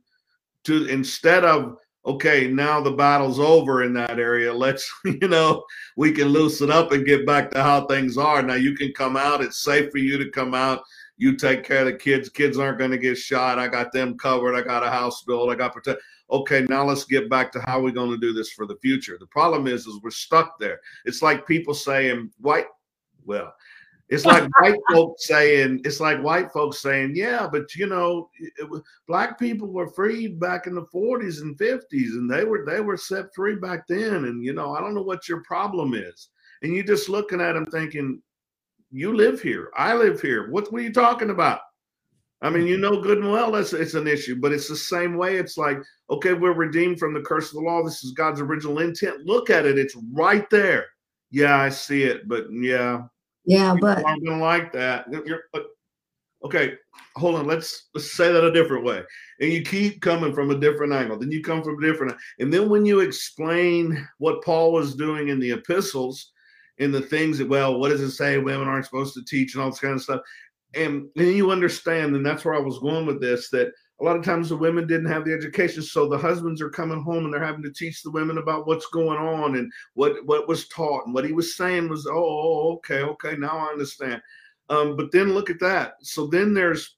to 0.65 0.87
instead 0.87 1.45
of 1.45 1.77
okay 2.05 2.49
now 2.49 2.81
the 2.81 2.91
battle's 2.91 3.39
over 3.39 3.83
in 3.85 3.93
that 3.93 4.19
area 4.19 4.53
let's 4.53 4.93
you 5.05 5.29
know 5.29 5.65
we 5.97 6.13
can 6.13 6.29
loosen 6.29 6.71
up 6.71 6.93
and 6.93 7.07
get 7.07 7.25
back 7.27 7.51
to 7.51 7.63
how 7.63 7.87
things 7.87 8.17
are. 8.17 8.43
Now 8.43 8.55
you 8.55 8.75
can 8.75 8.93
come 8.93 9.17
out 9.17 9.43
it's 9.43 9.61
safe 9.61 9.91
for 9.91 9.99
you 9.99 10.19
to 10.19 10.31
come 10.31 10.55
out 10.55 10.83
you 11.17 11.37
take 11.37 11.65
care 11.65 11.81
of 11.81 11.87
the 11.87 11.93
kids 11.93 12.29
kids 12.29 12.59
aren't 12.59 12.79
going 12.79 12.93
to 12.93 12.99
get 12.99 13.19
shot 13.19 13.59
i 13.59 13.67
got 13.67 13.93
them 13.93 14.17
covered 14.17 14.55
i 14.55 14.63
got 14.63 14.87
a 14.87 14.91
house 14.91 15.23
built 15.23 15.51
i 15.51 15.55
got 15.55 15.75
protect 15.75 16.01
okay, 16.31 16.67
now 16.69 16.85
let's 16.85 17.05
get 17.05 17.31
back 17.31 17.51
to 17.53 17.61
how 17.61 17.81
we're 17.81 17.91
going 17.91 18.11
to 18.11 18.19
do 18.19 18.33
this 18.33 18.51
for 18.51 18.67
the 18.67 18.77
future. 18.77 19.17
The 19.19 19.27
problem 19.27 19.67
is, 19.67 19.87
is 19.87 20.01
we're 20.03 20.11
stuck 20.11 20.59
there. 20.59 20.81
It's 21.05 21.23
like 21.23 21.47
people 21.47 21.75
saying 21.75 22.31
white, 22.39 22.67
well, 23.25 23.55
it's 24.09 24.25
like 24.25 24.49
white 24.61 24.79
folks 24.91 25.27
saying, 25.27 25.81
it's 25.85 26.01
like 26.01 26.23
white 26.23 26.51
folks 26.53 26.81
saying, 26.81 27.13
yeah, 27.15 27.49
but 27.51 27.75
you 27.75 27.87
know, 27.87 28.31
it, 28.39 28.83
black 29.07 29.39
people 29.39 29.69
were 29.69 29.89
freed 29.89 30.39
back 30.41 30.67
in 30.67 30.75
the 30.75 30.87
40s 30.87 31.43
and 31.43 31.59
50s, 31.59 31.83
and 31.93 32.31
they 32.31 32.45
were 32.45 32.65
they 32.67 32.81
were 32.81 32.97
set 32.97 33.35
free 33.35 33.57
back 33.57 33.87
then. 33.89 34.25
And 34.25 34.45
you 34.45 34.53
know, 34.53 34.75
I 34.75 34.81
don't 34.81 34.95
know 34.95 35.03
what 35.03 35.29
your 35.29 35.43
problem 35.43 35.95
is. 35.95 36.29
And 36.63 36.75
you're 36.75 36.85
just 36.85 37.09
looking 37.09 37.41
at 37.41 37.53
them 37.53 37.67
thinking, 37.67 38.21
you 38.91 39.15
live 39.15 39.41
here, 39.41 39.71
I 39.77 39.95
live 39.95 40.21
here. 40.21 40.51
What, 40.51 40.73
what 40.73 40.81
are 40.81 40.85
you 40.85 40.93
talking 40.93 41.31
about? 41.31 41.61
I 42.41 42.51
mean, 42.51 42.67
you 42.67 42.77
know 42.79 43.01
good 43.01 43.19
and 43.19 43.33
well 43.33 43.51
that's 43.51 43.73
it's 43.73 43.95
an 43.95 44.07
issue, 44.07 44.37
but 44.37 44.53
it's 44.53 44.69
the 44.69 44.77
same 44.77 45.17
way. 45.17 45.37
It's 45.37 45.59
like, 45.59 45.79
okay, 46.09 46.35
we're 46.35 46.53
redeemed 46.53 46.99
from 46.99 47.13
the 47.13 47.21
curse 47.21 47.49
of 47.49 47.55
the 47.55 47.61
law. 47.61 47.83
This 47.83 48.05
is 48.05 48.13
God's 48.13 48.41
original 48.41 48.79
intent. 48.79 49.27
Look 49.27 49.51
at 49.51 49.67
it; 49.67 49.79
it's 49.79 49.97
right 50.13 50.49
there. 50.51 50.87
Yeah, 51.31 51.59
I 51.59 51.69
see 51.69 52.05
it, 52.05 52.29
but 52.29 52.47
yeah, 52.53 53.03
yeah, 53.45 53.75
but 53.81 54.07
I'm 54.07 54.23
gonna 54.25 54.43
like 54.43 54.73
that. 54.73 55.07
You're, 55.27 55.43
okay, 56.45 56.75
hold 57.17 57.35
on. 57.35 57.47
Let's 57.47 57.89
let's 57.95 58.13
say 58.13 58.33
that 58.33 58.45
a 58.45 58.53
different 58.53 58.85
way. 58.85 59.03
And 59.41 59.53
you 59.53 59.63
keep 59.63 60.01
coming 60.01 60.33
from 60.33 60.51
a 60.51 60.59
different 60.59 60.93
angle. 60.93 61.19
Then 61.19 61.33
you 61.33 61.43
come 61.43 61.65
from 61.65 61.83
a 61.83 61.87
different, 61.87 62.17
and 62.39 62.53
then 62.53 62.69
when 62.69 62.87
you 62.87 63.01
explain 63.01 64.07
what 64.19 64.45
Paul 64.45 64.73
was 64.73 64.95
doing 64.95 65.29
in 65.29 65.41
the 65.41 65.51
epistles, 65.51 66.31
in 66.79 66.93
the 66.93 67.01
things 67.01 67.39
that 67.39 67.49
well, 67.49 67.81
what 67.81 67.89
does 67.89 68.01
it 68.01 68.13
say? 68.13 68.39
Women 68.39 68.69
aren't 68.69 68.85
supposed 68.85 69.15
to 69.15 69.25
teach 69.25 69.55
and 69.55 69.63
all 69.63 69.71
this 69.71 69.81
kind 69.81 69.95
of 69.95 70.03
stuff 70.03 70.21
and 70.75 71.09
then 71.15 71.35
you 71.35 71.51
understand, 71.51 72.15
and 72.15 72.25
that's 72.25 72.45
where 72.45 72.55
I 72.55 72.61
was 72.61 72.79
going 72.79 73.07
with 73.07 73.21
this, 73.21 73.49
that 73.51 73.73
a 74.01 74.05
lot 74.05 74.17
of 74.17 74.25
times 74.25 74.49
the 74.49 74.57
women 74.57 74.87
didn't 74.87 75.11
have 75.11 75.25
the 75.25 75.33
education, 75.33 75.83
so 75.83 76.09
the 76.09 76.19
husbands 76.19 76.63
are 76.63 76.71
coming 76.71 77.03
home 77.03 77.25
and 77.25 77.35
they're 77.35 77.45
having 77.45 77.63
to 77.65 77.73
teach 77.73 78.03
the 78.03 78.11
women 78.11 78.39
about 78.39 78.67
what's 78.67 78.87
going 78.87 79.19
on 79.19 79.57
and 79.57 79.73
what 79.95 80.25
what 80.27 80.47
was 80.47 80.69
taught 80.69 81.07
and 81.07 81.15
what 81.15 81.25
he 81.25 81.33
was 81.33 81.57
saying 81.57 81.89
was, 81.89 82.07
oh, 82.07 82.13
oh 82.15 82.73
okay, 82.75 83.01
okay, 83.01 83.37
now 83.37 83.59
I 83.59 83.73
understand. 83.73 84.23
Um, 84.69 84.97
but 84.97 85.11
then 85.11 85.33
look 85.33 85.51
at 85.51 85.61
that. 85.61 85.95
So 86.03 86.27
then 86.27 86.55
there's 86.55 86.97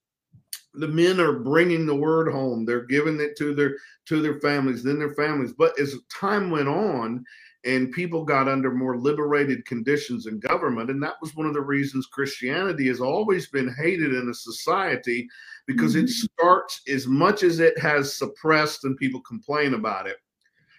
the 0.74 0.88
men 0.88 1.20
are 1.20 1.40
bringing 1.40 1.86
the 1.86 1.94
word 1.94 2.30
home. 2.30 2.64
They're 2.64 2.86
giving 2.86 3.20
it 3.20 3.36
to 3.38 3.54
their 3.54 3.76
to 4.06 4.20
their 4.20 4.40
families, 4.40 4.82
then 4.82 4.98
their 4.98 5.14
families. 5.14 5.52
But 5.52 5.78
as 5.80 5.94
time 6.10 6.50
went 6.50 6.68
on, 6.68 7.24
and 7.64 7.92
people 7.92 8.24
got 8.24 8.48
under 8.48 8.70
more 8.70 8.96
liberated 8.96 9.66
conditions 9.66 10.26
in 10.26 10.40
government. 10.40 10.90
And 10.90 11.02
that 11.02 11.16
was 11.20 11.34
one 11.34 11.46
of 11.46 11.54
the 11.54 11.60
reasons 11.60 12.06
Christianity 12.06 12.86
has 12.88 13.00
always 13.00 13.48
been 13.48 13.74
hated 13.74 14.14
in 14.14 14.28
a 14.30 14.34
society 14.34 15.28
because 15.66 15.94
mm-hmm. 15.94 16.04
it 16.04 16.10
starts 16.10 16.80
as 16.88 17.06
much 17.06 17.42
as 17.42 17.60
it 17.60 17.78
has 17.78 18.16
suppressed 18.16 18.84
and 18.84 18.96
people 18.96 19.20
complain 19.20 19.74
about 19.74 20.06
it. 20.06 20.16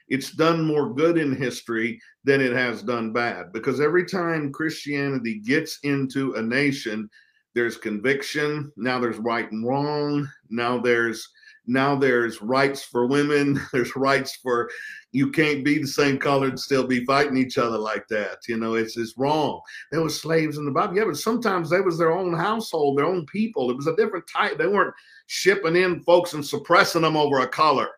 It's 0.07 0.31
done 0.31 0.65
more 0.65 0.93
good 0.93 1.17
in 1.17 1.35
history 1.35 2.01
than 2.23 2.41
it 2.41 2.51
has 2.51 2.81
done 2.81 3.13
bad 3.13 3.53
because 3.53 3.79
every 3.79 4.05
time 4.05 4.51
Christianity 4.51 5.39
gets 5.39 5.79
into 5.83 6.33
a 6.33 6.41
nation, 6.41 7.09
there's 7.53 7.77
conviction. 7.77 8.71
Now 8.75 8.99
there's 8.99 9.19
right 9.19 9.49
and 9.51 9.65
wrong. 9.65 10.27
Now 10.49 10.79
there's 10.79 11.29
now 11.67 11.95
there's 11.95 12.41
rights 12.41 12.84
for 12.84 13.06
women 13.06 13.60
there's 13.74 13.95
rights 13.95 14.36
for 14.38 14.69
you 15.12 15.30
can't 15.30 15.63
be 15.63 15.78
the 15.78 15.88
same 15.88 16.17
color 16.17 16.47
and 16.47 16.60
still 16.60 16.88
be 16.88 17.06
fighting 17.06 17.38
each 17.38 17.58
other 17.58 17.78
like 17.78 18.08
that 18.10 18.38
you 18.47 18.58
know 18.58 18.76
it's 18.76 18.97
it's 18.97 19.17
wrong. 19.17 19.62
There 19.91 20.02
were 20.02 20.10
slaves 20.10 20.58
in 20.58 20.65
the 20.65 20.71
bible 20.71 20.95
yeah 20.95 21.06
but 21.06 21.17
sometimes 21.17 21.69
they 21.69 21.82
was 21.82 21.97
their 21.97 22.12
own 22.12 22.34
household 22.34 22.97
their 22.97 23.06
own 23.06 23.26
people 23.28 23.69
it 23.69 23.78
was 23.78 23.88
a 23.88 23.95
different 23.95 24.26
type 24.28 24.58
they 24.58 24.67
weren't 24.67 24.93
shipping 25.28 25.76
in 25.76 26.02
folks 26.04 26.34
and 26.34 26.45
suppressing 26.45 27.04
them 27.04 27.15
over 27.15 27.39
a 27.39 27.47
color. 27.47 27.89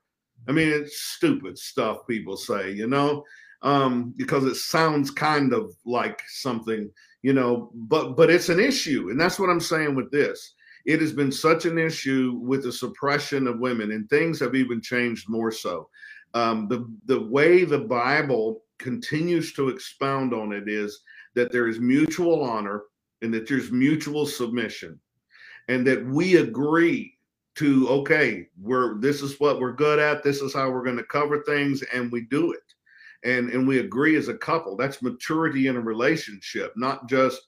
I 0.47 0.51
mean 0.51 0.69
it's 0.69 1.01
stupid 1.01 1.57
stuff 1.57 2.05
people 2.07 2.37
say 2.37 2.71
you 2.71 2.87
know 2.87 3.23
um, 3.61 4.13
because 4.17 4.43
it 4.43 4.55
sounds 4.55 5.09
kind 5.09 5.53
of 5.53 5.73
like 5.85 6.21
something 6.27 6.91
you 7.21 7.33
know 7.33 7.71
but 7.73 8.15
but 8.15 8.29
it's 8.29 8.49
an 8.49 8.59
issue 8.59 9.09
and 9.09 9.19
that's 9.19 9.39
what 9.39 9.49
i'm 9.49 9.61
saying 9.61 9.95
with 9.95 10.11
this 10.11 10.53
it 10.85 10.99
has 10.99 11.13
been 11.13 11.31
such 11.31 11.65
an 11.65 11.77
issue 11.77 12.39
with 12.41 12.63
the 12.63 12.71
suppression 12.71 13.47
of 13.47 13.59
women, 13.59 13.91
and 13.91 14.09
things 14.09 14.39
have 14.39 14.55
even 14.55 14.81
changed 14.81 15.29
more 15.29 15.51
so. 15.51 15.89
Um, 16.33 16.67
the 16.67 16.91
the 17.05 17.21
way 17.27 17.63
the 17.63 17.79
Bible 17.79 18.63
continues 18.79 19.53
to 19.53 19.69
expound 19.69 20.33
on 20.33 20.51
it 20.51 20.67
is 20.67 21.01
that 21.35 21.51
there 21.51 21.67
is 21.67 21.79
mutual 21.79 22.43
honor 22.43 22.83
and 23.21 23.33
that 23.33 23.47
there's 23.47 23.71
mutual 23.71 24.25
submission, 24.25 24.99
and 25.69 25.87
that 25.87 26.05
we 26.05 26.37
agree 26.37 27.17
to 27.55 27.87
okay, 27.87 28.47
we're 28.59 28.99
this 28.99 29.21
is 29.21 29.39
what 29.39 29.59
we're 29.59 29.73
good 29.73 29.99
at, 29.99 30.23
this 30.23 30.41
is 30.41 30.53
how 30.53 30.69
we're 30.69 30.83
going 30.83 30.97
to 30.97 31.03
cover 31.03 31.43
things, 31.43 31.81
and 31.93 32.11
we 32.11 32.21
do 32.21 32.51
it, 32.51 32.73
and 33.23 33.49
and 33.51 33.65
we 33.65 33.79
agree 33.79 34.17
as 34.17 34.27
a 34.27 34.37
couple. 34.37 34.75
That's 34.75 35.01
maturity 35.01 35.67
in 35.67 35.77
a 35.77 35.81
relationship, 35.81 36.73
not 36.75 37.07
just 37.07 37.41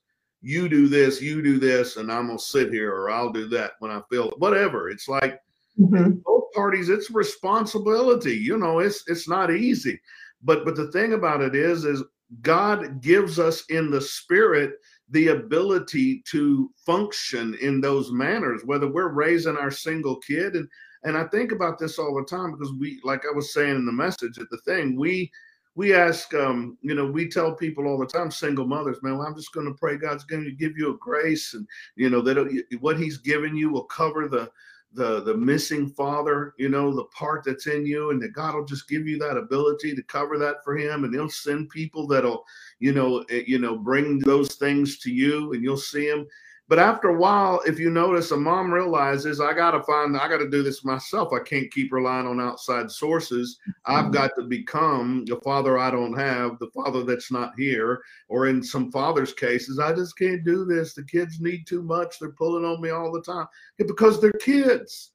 you 0.45 0.69
do 0.69 0.87
this, 0.87 1.23
you 1.23 1.41
do 1.41 1.57
this, 1.57 1.97
and 1.97 2.11
I'm 2.11 2.27
gonna 2.27 2.37
sit 2.37 2.71
here 2.71 2.93
or 2.93 3.09
I'll 3.09 3.31
do 3.31 3.47
that 3.47 3.71
when 3.79 3.89
I 3.89 4.01
feel 4.11 4.31
whatever. 4.37 4.91
It's 4.91 5.07
like 5.07 5.39
mm-hmm. 5.79 6.19
both 6.23 6.43
parties, 6.53 6.89
it's 6.89 7.09
responsibility. 7.09 8.35
You 8.35 8.59
know, 8.59 8.77
it's 8.77 9.03
it's 9.07 9.27
not 9.27 9.51
easy. 9.51 9.99
But 10.43 10.63
but 10.63 10.75
the 10.75 10.91
thing 10.91 11.13
about 11.13 11.41
it 11.41 11.55
is, 11.55 11.83
is 11.83 12.03
God 12.43 13.01
gives 13.01 13.39
us 13.39 13.63
in 13.69 13.89
the 13.89 13.99
spirit 13.99 14.73
the 15.09 15.29
ability 15.29 16.21
to 16.31 16.69
function 16.85 17.55
in 17.59 17.81
those 17.81 18.11
manners, 18.11 18.61
whether 18.65 18.87
we're 18.87 19.13
raising 19.13 19.57
our 19.57 19.71
single 19.71 20.17
kid 20.17 20.55
and 20.55 20.69
and 21.05 21.17
I 21.17 21.23
think 21.25 21.51
about 21.51 21.79
this 21.79 21.97
all 21.97 22.15
the 22.15 22.25
time 22.25 22.51
because 22.51 22.73
we, 22.79 22.99
like 23.03 23.23
I 23.31 23.35
was 23.35 23.53
saying 23.53 23.75
in 23.75 23.85
the 23.85 23.91
message 23.91 24.39
at 24.39 24.49
the 24.49 24.57
thing, 24.65 24.97
we 24.97 25.31
we 25.75 25.93
ask, 25.93 26.33
um, 26.33 26.77
you 26.81 26.95
know, 26.95 27.05
we 27.05 27.29
tell 27.29 27.53
people 27.53 27.85
all 27.85 27.97
the 27.97 28.05
time, 28.05 28.31
single 28.31 28.65
mothers, 28.65 29.03
man, 29.03 29.17
well, 29.17 29.27
I'm 29.27 29.35
just 29.35 29.53
going 29.53 29.67
to 29.67 29.73
pray 29.73 29.97
God's 29.97 30.23
going 30.23 30.45
to 30.45 30.51
give 30.51 30.77
you 30.77 30.93
a 30.93 30.97
grace, 30.97 31.53
and 31.53 31.67
you 31.95 32.09
know 32.09 32.21
that 32.21 32.65
what 32.79 32.97
He's 32.97 33.17
given 33.17 33.55
you 33.55 33.69
will 33.69 33.83
cover 33.83 34.27
the 34.27 34.49
the 34.93 35.21
the 35.23 35.35
missing 35.35 35.89
father, 35.89 36.53
you 36.57 36.69
know, 36.69 36.95
the 36.95 37.03
part 37.05 37.43
that's 37.43 37.67
in 37.67 37.85
you, 37.85 38.11
and 38.11 38.21
that 38.21 38.33
God 38.33 38.55
will 38.55 38.65
just 38.65 38.87
give 38.87 39.05
you 39.05 39.17
that 39.19 39.37
ability 39.37 39.93
to 39.95 40.03
cover 40.03 40.37
that 40.37 40.63
for 40.63 40.77
Him, 40.77 41.03
and 41.03 41.13
He'll 41.13 41.29
send 41.29 41.69
people 41.69 42.07
that'll, 42.07 42.45
you 42.79 42.93
know, 42.93 43.25
eh, 43.29 43.43
you 43.45 43.59
know, 43.59 43.77
bring 43.77 44.19
those 44.19 44.55
things 44.55 44.97
to 44.99 45.11
you, 45.11 45.51
and 45.53 45.61
you'll 45.63 45.77
see 45.77 46.07
Him. 46.07 46.25
But 46.67 46.79
after 46.79 47.09
a 47.09 47.17
while, 47.17 47.61
if 47.67 47.77
you 47.77 47.91
notice, 47.91 48.31
a 48.31 48.37
mom 48.37 48.73
realizes 48.73 49.39
I 49.39 49.53
got 49.53 49.71
to 49.71 49.83
find, 49.83 50.17
I 50.17 50.27
got 50.27 50.39
to 50.39 50.49
do 50.49 50.63
this 50.63 50.83
myself. 50.83 51.31
I 51.31 51.43
can't 51.43 51.71
keep 51.71 51.93
relying 51.93 52.25
on 52.25 52.41
outside 52.41 52.89
sources. 52.89 53.59
I've 53.85 54.05
mm-hmm. 54.05 54.13
got 54.13 54.31
to 54.39 54.45
become 54.45 55.25
the 55.25 55.39
father 55.41 55.77
I 55.77 55.91
don't 55.91 56.17
have, 56.17 56.57
the 56.57 56.71
father 56.73 57.03
that's 57.03 57.31
not 57.31 57.53
here. 57.55 58.01
Or 58.29 58.47
in 58.47 58.63
some 58.63 58.91
fathers' 58.91 59.33
cases, 59.33 59.77
I 59.77 59.93
just 59.93 60.17
can't 60.17 60.43
do 60.43 60.65
this. 60.65 60.95
The 60.95 61.03
kids 61.03 61.39
need 61.39 61.67
too 61.67 61.83
much. 61.83 62.17
They're 62.17 62.31
pulling 62.31 62.65
on 62.65 62.81
me 62.81 62.89
all 62.89 63.11
the 63.11 63.21
time 63.21 63.45
because 63.77 64.19
they're 64.19 64.31
kids. 64.31 65.11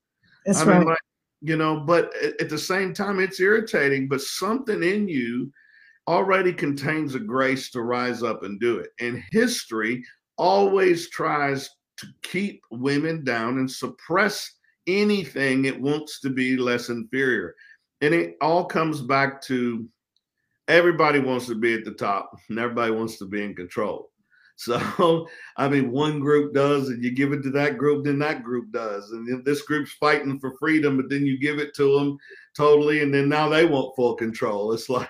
That's 0.47 0.61
I 0.61 0.67
right. 0.67 0.79
Mean, 0.79 0.89
like, 0.89 0.99
you 1.41 1.57
know, 1.57 1.81
but 1.81 2.15
at, 2.23 2.41
at 2.41 2.49
the 2.49 2.59
same 2.59 2.95
time, 2.95 3.19
it's 3.19 3.41
irritating, 3.41 4.07
but 4.07 4.21
something 4.21 4.85
in 4.85 5.09
you 5.09 5.53
already 6.07 6.53
contains 6.53 7.15
a 7.15 7.21
grace 7.21 7.71
to 7.71 7.83
rise 7.83 8.23
up 8.23 8.45
and 8.45 8.61
do 8.61 8.79
it. 8.79 8.91
And 9.01 9.23
history 9.33 10.05
always 10.41 11.11
tries 11.11 11.69
to 11.99 12.07
keep 12.23 12.63
women 12.71 13.23
down 13.23 13.59
and 13.59 13.71
suppress 13.71 14.51
anything 14.87 15.67
it 15.67 15.79
wants 15.79 16.19
to 16.21 16.31
be 16.31 16.57
less 16.57 16.89
inferior. 16.89 17.55
And 18.01 18.15
it 18.15 18.37
all 18.41 18.65
comes 18.65 19.03
back 19.03 19.43
to 19.43 19.87
everybody 20.67 21.19
wants 21.19 21.47
to 21.49 21.55
be 21.55 21.75
at 21.75 21.85
the 21.85 21.93
top 21.93 22.33
and 22.49 22.59
everybody 22.59 22.91
wants 22.91 23.19
to 23.19 23.27
be 23.27 23.45
in 23.45 23.55
control. 23.55 24.09
So, 24.61 25.27
I 25.57 25.71
mean, 25.71 25.91
one 25.91 26.21
group 26.21 26.53
does, 26.53 26.91
and 26.91 27.03
you 27.03 27.13
give 27.13 27.33
it 27.33 27.43
to 27.45 27.51
that 27.53 27.79
group, 27.79 28.05
then 28.05 28.19
that 28.19 28.45
group 28.45 28.71
does. 28.71 29.11
And 29.11 29.43
this 29.43 29.63
group's 29.63 29.93
fighting 29.93 30.39
for 30.39 30.55
freedom, 30.59 30.99
but 30.99 31.09
then 31.09 31.25
you 31.25 31.39
give 31.39 31.59
it 31.59 31.75
to 31.77 31.99
them 31.99 32.19
totally, 32.55 33.03
and 33.03 33.13
then 33.13 33.27
now 33.31 33.49
they 33.49 33.65
want 33.65 33.97
full 33.97 34.17
control. 34.17 34.75
It's 34.75 34.91
like, 34.91 35.09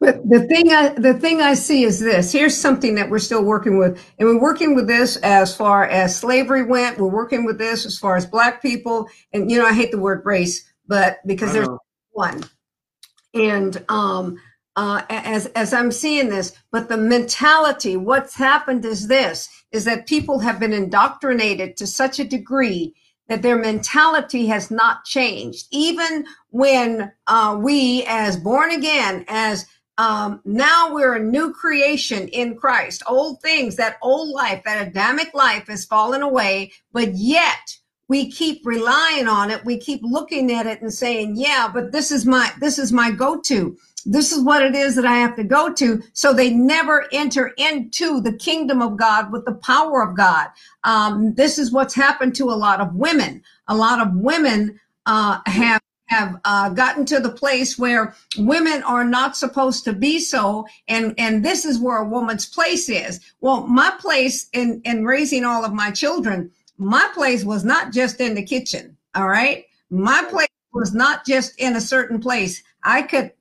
but 0.00 0.28
the 0.28 0.46
thing 0.46 0.70
I 0.70 0.90
the 0.90 1.14
thing 1.14 1.40
I 1.40 1.54
see 1.54 1.82
is 1.82 1.98
this. 1.98 2.30
Here's 2.30 2.56
something 2.56 2.94
that 2.94 3.10
we're 3.10 3.18
still 3.18 3.44
working 3.44 3.78
with, 3.78 4.00
and 4.18 4.28
we're 4.28 4.40
working 4.40 4.74
with 4.76 4.86
this 4.86 5.16
as 5.16 5.56
far 5.56 5.86
as 5.86 6.16
slavery 6.16 6.62
went. 6.62 6.98
We're 6.98 7.08
working 7.08 7.44
with 7.44 7.58
this 7.58 7.84
as 7.84 7.98
far 7.98 8.16
as 8.16 8.24
black 8.24 8.62
people, 8.62 9.08
and 9.32 9.50
you 9.50 9.58
know 9.58 9.66
I 9.66 9.72
hate 9.72 9.90
the 9.90 9.98
word 9.98 10.22
race, 10.24 10.64
but 10.86 11.18
because 11.26 11.52
there's 11.52 11.68
one, 12.12 12.44
and 13.34 13.84
um, 13.88 14.38
uh, 14.76 15.02
as 15.10 15.46
as 15.46 15.72
I'm 15.72 15.90
seeing 15.90 16.28
this, 16.28 16.52
but 16.70 16.88
the 16.88 16.96
mentality, 16.96 17.96
what's 17.96 18.36
happened 18.36 18.84
is 18.84 19.08
this: 19.08 19.48
is 19.72 19.84
that 19.86 20.06
people 20.06 20.38
have 20.38 20.60
been 20.60 20.72
indoctrinated 20.72 21.76
to 21.76 21.88
such 21.88 22.20
a 22.20 22.24
degree 22.24 22.94
that 23.28 23.42
their 23.42 23.58
mentality 23.58 24.46
has 24.46 24.70
not 24.70 25.04
changed, 25.04 25.66
even 25.70 26.24
when 26.50 27.12
uh, 27.26 27.58
we, 27.60 28.04
as 28.08 28.36
born 28.38 28.70
again, 28.70 29.24
as 29.28 29.66
um, 29.98 30.40
now 30.44 30.94
we're 30.94 31.16
a 31.16 31.22
new 31.22 31.52
creation 31.52 32.28
in 32.28 32.56
Christ. 32.56 33.02
Old 33.06 33.42
things, 33.42 33.76
that 33.76 33.98
old 34.00 34.28
life, 34.30 34.62
that 34.64 34.86
Adamic 34.86 35.34
life 35.34 35.66
has 35.66 35.84
fallen 35.84 36.22
away, 36.22 36.72
but 36.92 37.14
yet 37.14 37.76
we 38.08 38.30
keep 38.30 38.64
relying 38.64 39.28
on 39.28 39.50
it. 39.50 39.64
We 39.64 39.76
keep 39.76 40.00
looking 40.02 40.50
at 40.52 40.66
it 40.66 40.80
and 40.80 40.92
saying, 40.92 41.34
yeah, 41.36 41.68
but 41.72 41.92
this 41.92 42.10
is 42.10 42.24
my, 42.24 42.50
this 42.60 42.78
is 42.78 42.92
my 42.92 43.10
go-to. 43.10 43.76
This 44.06 44.32
is 44.32 44.42
what 44.42 44.62
it 44.62 44.74
is 44.74 44.94
that 44.94 45.04
I 45.04 45.16
have 45.16 45.36
to 45.36 45.44
go 45.44 45.72
to. 45.74 46.02
So 46.14 46.32
they 46.32 46.50
never 46.50 47.06
enter 47.12 47.52
into 47.58 48.20
the 48.22 48.32
kingdom 48.32 48.80
of 48.80 48.96
God 48.96 49.30
with 49.32 49.44
the 49.44 49.56
power 49.56 50.02
of 50.02 50.16
God. 50.16 50.46
Um, 50.84 51.34
this 51.34 51.58
is 51.58 51.72
what's 51.72 51.94
happened 51.94 52.34
to 52.36 52.44
a 52.44 52.56
lot 52.56 52.80
of 52.80 52.94
women. 52.94 53.42
A 53.66 53.76
lot 53.76 54.00
of 54.00 54.14
women 54.14 54.80
uh, 55.04 55.40
have 55.46 55.82
have 56.08 56.40
uh, 56.44 56.70
gotten 56.70 57.04
to 57.06 57.20
the 57.20 57.30
place 57.30 57.78
where 57.78 58.14
women 58.36 58.82
are 58.82 59.04
not 59.04 59.36
supposed 59.36 59.84
to 59.84 59.92
be 59.92 60.18
so 60.18 60.66
and 60.88 61.14
and 61.18 61.44
this 61.44 61.64
is 61.64 61.78
where 61.78 61.98
a 61.98 62.08
woman's 62.08 62.46
place 62.46 62.88
is. 62.88 63.20
Well 63.40 63.66
my 63.66 63.92
place 63.98 64.48
in 64.52 64.80
in 64.84 65.04
raising 65.04 65.44
all 65.44 65.64
of 65.64 65.72
my 65.72 65.90
children 65.90 66.50
my 66.76 67.08
place 67.14 67.44
was 67.44 67.64
not 67.64 67.92
just 67.92 68.20
in 68.20 68.34
the 68.34 68.44
kitchen 68.44 68.96
all 69.14 69.28
right? 69.28 69.64
My 69.90 70.24
place 70.30 70.48
was 70.72 70.94
not 70.94 71.24
just 71.24 71.58
in 71.58 71.76
a 71.76 71.80
certain 71.80 72.20
place. 72.20 72.62
I 72.82 73.02
could 73.02 73.32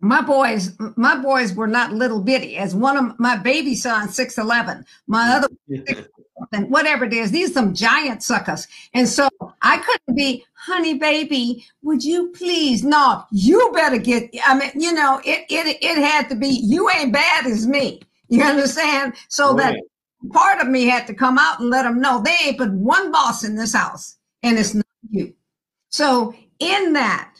my 0.00 0.20
boys 0.20 0.76
my 0.96 1.16
boys 1.16 1.54
were 1.54 1.66
not 1.66 1.92
little 1.92 2.20
bitty. 2.20 2.56
As 2.56 2.74
one 2.74 2.96
of 2.96 3.18
my 3.18 3.36
baby 3.36 3.74
son 3.74 4.08
611 4.08 4.84
my 5.06 5.30
other 5.36 5.48
and 6.52 6.70
whatever 6.70 7.04
it 7.04 7.12
is. 7.12 7.30
These 7.30 7.50
are 7.50 7.54
some 7.54 7.74
giant 7.74 8.22
suckers. 8.22 8.66
And 8.94 9.08
so 9.08 9.28
I 9.62 9.78
couldn't 9.78 10.16
be, 10.16 10.44
honey, 10.54 10.94
baby, 10.94 11.66
would 11.82 12.02
you 12.04 12.32
please? 12.36 12.84
No, 12.84 13.24
you 13.30 13.70
better 13.74 13.98
get, 13.98 14.30
I 14.44 14.58
mean, 14.58 14.72
you 14.74 14.92
know, 14.92 15.20
it, 15.24 15.46
it, 15.48 15.78
it 15.80 15.98
had 15.98 16.28
to 16.28 16.34
be, 16.34 16.48
you 16.48 16.90
ain't 16.90 17.12
bad 17.12 17.46
as 17.46 17.66
me. 17.66 18.02
You 18.28 18.42
understand? 18.42 19.14
So 19.28 19.54
right. 19.54 19.74
that 19.74 20.32
part 20.32 20.60
of 20.60 20.68
me 20.68 20.86
had 20.86 21.06
to 21.06 21.14
come 21.14 21.38
out 21.38 21.60
and 21.60 21.70
let 21.70 21.84
them 21.84 22.00
know 22.00 22.22
they 22.22 22.36
ain't 22.44 22.58
but 22.58 22.72
one 22.72 23.12
boss 23.12 23.44
in 23.44 23.54
this 23.54 23.74
house 23.74 24.16
and 24.42 24.58
it's 24.58 24.74
not 24.74 24.86
you. 25.10 25.34
So 25.90 26.34
in 26.58 26.92
that, 26.94 27.32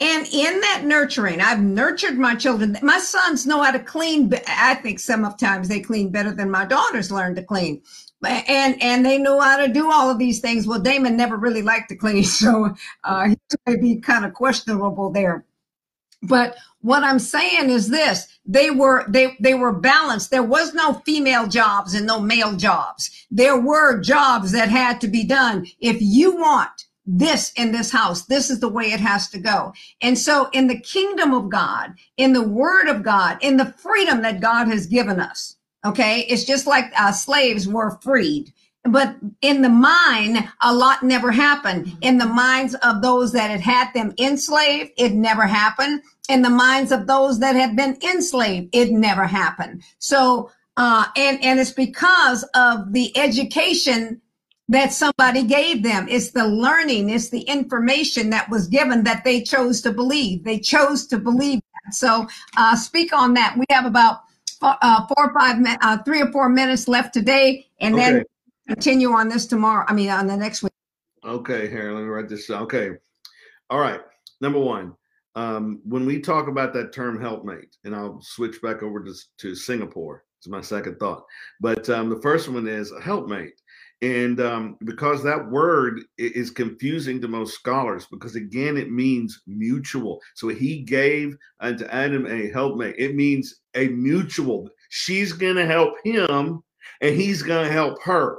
and 0.00 0.26
in 0.32 0.60
that 0.60 0.84
nurturing, 0.84 1.42
I've 1.42 1.60
nurtured 1.60 2.16
my 2.16 2.34
children. 2.34 2.78
My 2.80 2.98
sons 2.98 3.46
know 3.46 3.62
how 3.62 3.70
to 3.70 3.78
clean. 3.78 4.32
I 4.48 4.74
think 4.76 4.98
some 4.98 5.26
of 5.26 5.36
times 5.36 5.68
they 5.68 5.80
clean 5.80 6.10
better 6.10 6.32
than 6.32 6.50
my 6.50 6.64
daughters 6.64 7.12
learned 7.12 7.36
to 7.36 7.42
clean 7.42 7.82
and 8.24 8.80
and 8.82 9.04
they 9.04 9.18
know 9.18 9.40
how 9.40 9.56
to 9.56 9.72
do 9.72 9.90
all 9.90 10.10
of 10.10 10.18
these 10.18 10.40
things. 10.40 10.66
Well, 10.66 10.80
Damon 10.80 11.16
never 11.16 11.36
really 11.36 11.62
liked 11.62 11.88
to 11.90 11.96
clean, 11.96 12.24
so 12.42 12.74
uh, 13.04 13.28
he 13.28 13.36
may 13.66 13.76
be 13.76 13.96
kind 14.00 14.24
of 14.24 14.34
questionable 14.34 15.10
there. 15.10 15.44
But 16.22 16.56
what 16.82 17.02
I'm 17.02 17.18
saying 17.18 17.70
is 17.70 17.88
this: 17.88 18.28
they 18.44 18.70
were 18.70 19.04
they 19.08 19.36
they 19.40 19.54
were 19.54 19.72
balanced. 19.72 20.30
There 20.30 20.42
was 20.42 20.74
no 20.74 20.94
female 21.06 21.46
jobs 21.46 21.94
and 21.94 22.06
no 22.06 22.20
male 22.20 22.56
jobs. 22.56 23.10
There 23.30 23.58
were 23.58 24.00
jobs 24.00 24.52
that 24.52 24.68
had 24.68 25.00
to 25.00 25.08
be 25.08 25.24
done. 25.24 25.66
If 25.80 25.98
you 26.00 26.36
want 26.36 26.86
this 27.06 27.52
in 27.56 27.72
this 27.72 27.90
house, 27.90 28.26
this 28.26 28.50
is 28.50 28.60
the 28.60 28.68
way 28.68 28.92
it 28.92 29.00
has 29.00 29.28
to 29.30 29.38
go. 29.38 29.72
And 30.02 30.18
so, 30.18 30.48
in 30.52 30.66
the 30.66 30.78
kingdom 30.78 31.32
of 31.32 31.48
God, 31.48 31.94
in 32.18 32.34
the 32.34 32.46
Word 32.46 32.88
of 32.88 33.02
God, 33.02 33.38
in 33.40 33.56
the 33.56 33.72
freedom 33.78 34.20
that 34.22 34.40
God 34.40 34.68
has 34.68 34.86
given 34.86 35.20
us 35.20 35.56
Okay. 35.84 36.20
It's 36.28 36.44
just 36.44 36.66
like 36.66 36.92
uh, 36.96 37.12
slaves 37.12 37.66
were 37.66 37.98
freed. 38.02 38.52
But 38.84 39.16
in 39.42 39.60
the 39.60 39.68
mind, 39.68 40.48
a 40.62 40.74
lot 40.74 41.02
never 41.02 41.30
happened. 41.30 41.92
In 42.00 42.16
the 42.16 42.26
minds 42.26 42.74
of 42.76 43.02
those 43.02 43.32
that 43.32 43.50
had 43.50 43.60
had 43.60 43.92
them 43.92 44.14
enslaved, 44.18 44.92
it 44.96 45.12
never 45.12 45.46
happened. 45.46 46.02
In 46.30 46.42
the 46.42 46.50
minds 46.50 46.90
of 46.90 47.06
those 47.06 47.40
that 47.40 47.56
had 47.56 47.76
been 47.76 47.98
enslaved, 48.02 48.74
it 48.74 48.90
never 48.90 49.26
happened. 49.26 49.82
So, 49.98 50.50
uh, 50.78 51.04
and, 51.14 51.44
and 51.44 51.60
it's 51.60 51.72
because 51.72 52.42
of 52.54 52.92
the 52.92 53.16
education 53.18 54.22
that 54.68 54.92
somebody 54.92 55.42
gave 55.42 55.82
them. 55.82 56.06
It's 56.08 56.30
the 56.30 56.46
learning, 56.46 57.10
it's 57.10 57.28
the 57.28 57.42
information 57.42 58.30
that 58.30 58.48
was 58.48 58.66
given 58.66 59.04
that 59.04 59.24
they 59.24 59.42
chose 59.42 59.82
to 59.82 59.92
believe. 59.92 60.44
They 60.44 60.58
chose 60.58 61.06
to 61.08 61.18
believe 61.18 61.60
that. 61.60 61.94
So, 61.94 62.28
uh, 62.56 62.76
speak 62.76 63.12
on 63.12 63.34
that. 63.34 63.58
We 63.58 63.66
have 63.68 63.84
about 63.84 64.20
uh, 64.62 65.06
four 65.06 65.30
or 65.30 65.34
five, 65.34 65.56
uh, 65.82 65.98
three 66.04 66.20
or 66.20 66.30
four 66.32 66.48
minutes 66.48 66.88
left 66.88 67.14
today, 67.14 67.66
and 67.80 67.94
okay. 67.94 68.12
then 68.12 68.24
continue 68.68 69.12
on 69.12 69.28
this 69.28 69.46
tomorrow. 69.46 69.84
I 69.88 69.92
mean, 69.92 70.10
on 70.10 70.26
the 70.26 70.36
next 70.36 70.62
week. 70.62 70.72
Okay, 71.24 71.68
here, 71.68 71.92
let 71.92 72.02
me 72.02 72.08
write 72.08 72.28
this 72.28 72.46
down. 72.46 72.62
Okay. 72.62 72.90
All 73.68 73.78
right. 73.78 74.00
Number 74.40 74.58
one, 74.58 74.94
um, 75.34 75.80
when 75.84 76.06
we 76.06 76.20
talk 76.20 76.48
about 76.48 76.72
that 76.74 76.92
term 76.92 77.20
helpmate, 77.20 77.76
and 77.84 77.94
I'll 77.94 78.20
switch 78.22 78.60
back 78.62 78.82
over 78.82 79.04
to, 79.04 79.14
to 79.38 79.54
Singapore. 79.54 80.24
It's 80.38 80.48
my 80.48 80.62
second 80.62 80.98
thought. 80.98 81.24
But 81.60 81.88
um, 81.90 82.08
the 82.08 82.20
first 82.22 82.48
one 82.48 82.66
is 82.66 82.92
a 82.92 83.00
helpmate. 83.00 83.60
And 84.02 84.40
um, 84.40 84.78
because 84.84 85.22
that 85.22 85.50
word 85.50 86.00
is 86.16 86.50
confusing 86.50 87.20
to 87.20 87.28
most 87.28 87.54
scholars, 87.54 88.06
because 88.10 88.34
again, 88.34 88.78
it 88.78 88.90
means 88.90 89.42
mutual. 89.46 90.20
So 90.34 90.48
he 90.48 90.80
gave 90.80 91.36
unto 91.60 91.84
Adam 91.86 92.26
a 92.26 92.50
helpmate. 92.50 92.94
It 92.98 93.14
means 93.14 93.60
a 93.74 93.88
mutual. 93.88 94.70
She's 94.88 95.34
going 95.34 95.56
to 95.56 95.66
help 95.66 95.94
him 96.02 96.62
and 97.02 97.14
he's 97.14 97.42
going 97.42 97.66
to 97.66 97.72
help 97.72 98.00
her. 98.02 98.38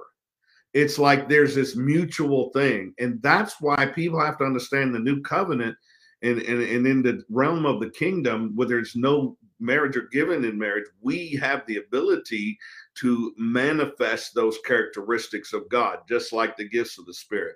It's 0.73 0.97
like 0.97 1.29
there's 1.29 1.53
this 1.53 1.75
mutual 1.75 2.49
thing. 2.51 2.93
And 2.97 3.21
that's 3.21 3.61
why 3.61 3.85
people 3.85 4.19
have 4.19 4.39
to 4.39 4.45
understand 4.45 4.95
the 4.95 4.99
new 4.99 5.21
covenant 5.21 5.75
and, 6.23 6.39
and, 6.41 6.61
and 6.61 6.87
in 6.87 7.01
the 7.01 7.23
realm 7.29 7.65
of 7.65 7.79
the 7.79 7.89
kingdom, 7.89 8.53
where 8.55 8.67
there's 8.67 8.95
no 8.95 9.37
marriage 9.59 9.95
or 9.95 10.07
given 10.11 10.43
in 10.43 10.57
marriage, 10.57 10.85
we 11.01 11.35
have 11.41 11.65
the 11.67 11.77
ability 11.77 12.57
to 12.95 13.33
manifest 13.37 14.35
those 14.35 14.57
characteristics 14.65 15.53
of 15.53 15.69
God, 15.69 15.99
just 16.07 16.33
like 16.33 16.57
the 16.57 16.67
gifts 16.67 16.97
of 16.97 17.05
the 17.05 17.13
Spirit. 17.13 17.55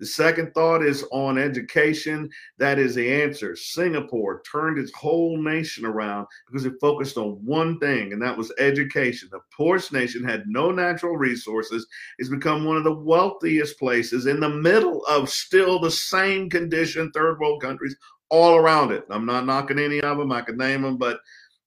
The 0.00 0.06
second 0.06 0.54
thought 0.54 0.82
is 0.82 1.04
on 1.12 1.36
education. 1.36 2.30
That 2.56 2.78
is 2.78 2.94
the 2.94 3.22
answer. 3.22 3.54
Singapore 3.54 4.40
turned 4.50 4.78
its 4.78 4.90
whole 4.94 5.36
nation 5.36 5.84
around 5.84 6.26
because 6.46 6.64
it 6.64 6.80
focused 6.80 7.18
on 7.18 7.44
one 7.44 7.78
thing, 7.78 8.14
and 8.14 8.22
that 8.22 8.36
was 8.36 8.50
education. 8.58 9.28
The 9.30 9.40
poorest 9.54 9.92
nation 9.92 10.24
had 10.24 10.44
no 10.46 10.70
natural 10.70 11.18
resources. 11.18 11.86
It's 12.18 12.30
become 12.30 12.64
one 12.64 12.78
of 12.78 12.84
the 12.84 12.94
wealthiest 12.94 13.78
places 13.78 14.24
in 14.24 14.40
the 14.40 14.48
middle 14.48 15.04
of 15.04 15.28
still 15.28 15.78
the 15.78 15.90
same 15.90 16.48
condition, 16.48 17.12
third 17.12 17.38
world 17.38 17.60
countries 17.60 17.94
all 18.30 18.56
around 18.56 18.92
it. 18.92 19.04
I'm 19.10 19.26
not 19.26 19.44
knocking 19.44 19.78
any 19.78 20.00
of 20.00 20.16
them. 20.16 20.32
I 20.32 20.40
could 20.40 20.56
name 20.56 20.82
them, 20.82 20.96
but 20.96 21.20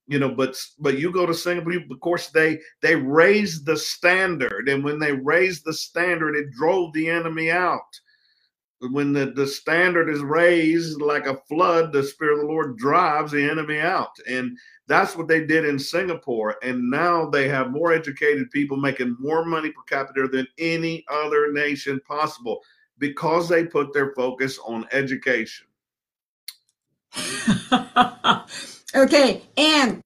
you 0.06 0.18
know 0.18 0.28
but 0.28 0.56
but 0.78 0.98
you 0.98 1.10
go 1.10 1.24
to 1.24 1.34
singapore 1.34 1.74
of 1.90 2.00
course 2.00 2.28
they 2.28 2.60
they 2.82 2.94
raised 2.94 3.64
the 3.64 3.76
standard 3.76 4.68
and 4.68 4.84
when 4.84 4.98
they 4.98 5.12
raised 5.12 5.64
the 5.64 5.72
standard 5.72 6.36
it 6.36 6.50
drove 6.50 6.92
the 6.92 7.08
enemy 7.08 7.50
out 7.50 7.80
when 8.90 9.12
the, 9.12 9.26
the 9.26 9.46
standard 9.46 10.08
is 10.08 10.20
raised 10.20 11.00
like 11.00 11.26
a 11.26 11.40
flood, 11.48 11.92
the 11.92 12.02
Spirit 12.02 12.34
of 12.34 12.40
the 12.40 12.46
Lord 12.46 12.76
drives 12.76 13.32
the 13.32 13.42
enemy 13.42 13.80
out. 13.80 14.10
And 14.28 14.56
that's 14.86 15.16
what 15.16 15.28
they 15.28 15.46
did 15.46 15.64
in 15.64 15.78
Singapore. 15.78 16.56
And 16.62 16.90
now 16.90 17.28
they 17.28 17.48
have 17.48 17.70
more 17.70 17.92
educated 17.92 18.50
people 18.50 18.76
making 18.76 19.16
more 19.18 19.44
money 19.44 19.70
per 19.70 19.82
capita 19.88 20.28
than 20.28 20.46
any 20.58 21.04
other 21.10 21.52
nation 21.52 22.00
possible 22.06 22.60
because 22.98 23.48
they 23.48 23.64
put 23.64 23.92
their 23.92 24.12
focus 24.14 24.58
on 24.66 24.86
education. 24.92 25.66
okay. 28.94 29.42
And 29.56 30.00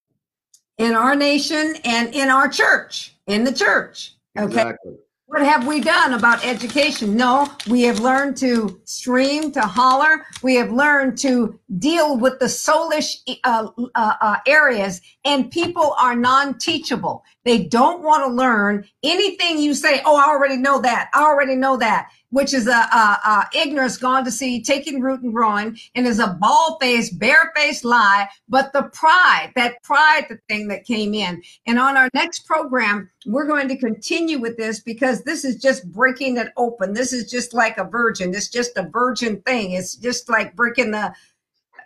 in 0.79 0.95
our 0.95 1.15
nation 1.15 1.77
and 1.85 2.15
in 2.15 2.29
our 2.29 2.49
church, 2.49 3.15
in 3.27 3.45
the 3.45 3.53
church. 3.53 4.15
Okay. 4.39 4.47
Exactly 4.47 4.99
what 5.29 5.43
have 5.43 5.67
we 5.67 5.81
done 5.81 6.15
about 6.15 6.43
education? 6.43 7.15
No, 7.15 7.53
we 7.69 7.83
have 7.83 8.01
learned 8.01 8.35
to 8.39 8.81
stream, 8.85 9.53
to 9.53 9.61
holler. 9.61 10.25
We 10.43 10.55
have 10.55 10.73
learned 10.73 11.19
to 11.19 11.61
deal 11.79 12.17
with 12.17 12.39
the 12.39 12.47
soulish 12.47 13.19
uh, 13.45 13.69
uh, 13.95 14.15
uh, 14.23 14.37
areas, 14.47 15.03
and 15.27 15.51
people 15.51 15.95
are 16.01 16.17
non 16.17 16.59
teachable. 16.59 17.25
They 17.45 17.65
don't 17.65 18.03
want 18.03 18.25
to 18.25 18.33
learn 18.33 18.87
anything 19.03 19.59
you 19.59 19.75
say. 19.75 20.01
Oh, 20.07 20.17
I 20.17 20.31
already 20.31 20.57
know 20.57 20.81
that. 20.81 21.11
I 21.13 21.25
already 21.25 21.57
know 21.57 21.77
that 21.77 22.09
which 22.31 22.53
is 22.53 22.67
a, 22.67 22.71
a, 22.71 23.19
a, 23.25 23.49
ignorance 23.55 23.97
gone 23.97 24.25
to 24.25 24.31
see, 24.31 24.63
taking 24.63 25.01
root 25.01 25.23
and 25.23 25.33
growing, 25.33 25.79
and 25.95 26.07
is 26.07 26.19
a 26.19 26.37
bald-faced, 26.41 27.19
bare-faced 27.19 27.85
lie. 27.85 28.29
But 28.49 28.73
the 28.73 28.85
pride, 28.93 29.53
that 29.57 29.83
pride, 29.83 30.27
the 30.29 30.39
thing 30.49 30.69
that 30.69 30.85
came 30.85 31.15
in. 31.15 31.43
And 31.67 31.79
on 31.79 31.97
our 31.97 32.11
next 32.15 32.47
program, 32.47 33.11
we're 33.27 33.47
going 33.47 33.69
to 33.69 33.77
continue 33.77 34.39
with 34.39 34.57
this 34.57 34.81
because 34.81 35.23
this 35.23 35.45
is 35.45 35.57
just 35.57 35.91
breaking 35.91 36.37
it 36.37 36.49
open. 36.57 36.93
This 36.93 37.13
is 37.13 37.31
just 37.31 37.55
like 37.55 37.79
a 37.79 37.85
virgin. 37.85 38.35
It's 38.35 38.49
just 38.49 38.77
a 38.77 38.89
virgin 38.89 39.41
thing. 39.43 39.73
It's 39.73 39.97
just 39.97 40.29
like 40.29 40.55
breaking 40.55 40.91
the 40.91 41.15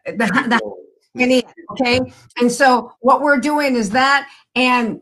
the, 0.05 0.26
the 1.14 1.42
okay. 1.72 2.00
And 2.38 2.50
so 2.50 2.92
what 3.00 3.20
we're 3.20 3.38
doing 3.38 3.76
is 3.76 3.90
that 3.90 4.28
and 4.55 5.00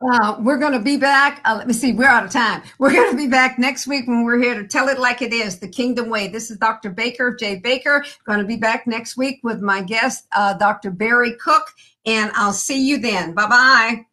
uh, 0.00 0.36
we're 0.40 0.58
going 0.58 0.72
to 0.72 0.80
be 0.80 0.96
back. 0.96 1.40
Uh, 1.44 1.54
let 1.56 1.66
me 1.66 1.72
see, 1.72 1.92
we're 1.92 2.06
out 2.06 2.24
of 2.24 2.30
time. 2.30 2.62
We're 2.78 2.92
going 2.92 3.10
to 3.10 3.16
be 3.16 3.26
back 3.26 3.58
next 3.58 3.86
week 3.86 4.06
when 4.06 4.24
we're 4.24 4.38
here 4.38 4.54
to 4.54 4.66
tell 4.66 4.88
it 4.88 4.98
like 4.98 5.22
it 5.22 5.32
is, 5.32 5.58
the 5.58 5.68
Kingdom 5.68 6.08
Way. 6.08 6.28
This 6.28 6.50
is 6.50 6.56
Dr. 6.58 6.90
Baker, 6.90 7.34
Jay 7.34 7.56
Baker. 7.56 8.04
Going 8.24 8.38
to 8.38 8.44
be 8.44 8.56
back 8.56 8.86
next 8.86 9.16
week 9.16 9.40
with 9.42 9.60
my 9.60 9.82
guest, 9.82 10.26
uh, 10.36 10.54
Dr. 10.54 10.90
Barry 10.90 11.34
Cook, 11.34 11.74
and 12.06 12.30
I'll 12.34 12.52
see 12.52 12.86
you 12.86 12.98
then. 12.98 13.34
Bye 13.34 13.48
bye. 13.48 14.07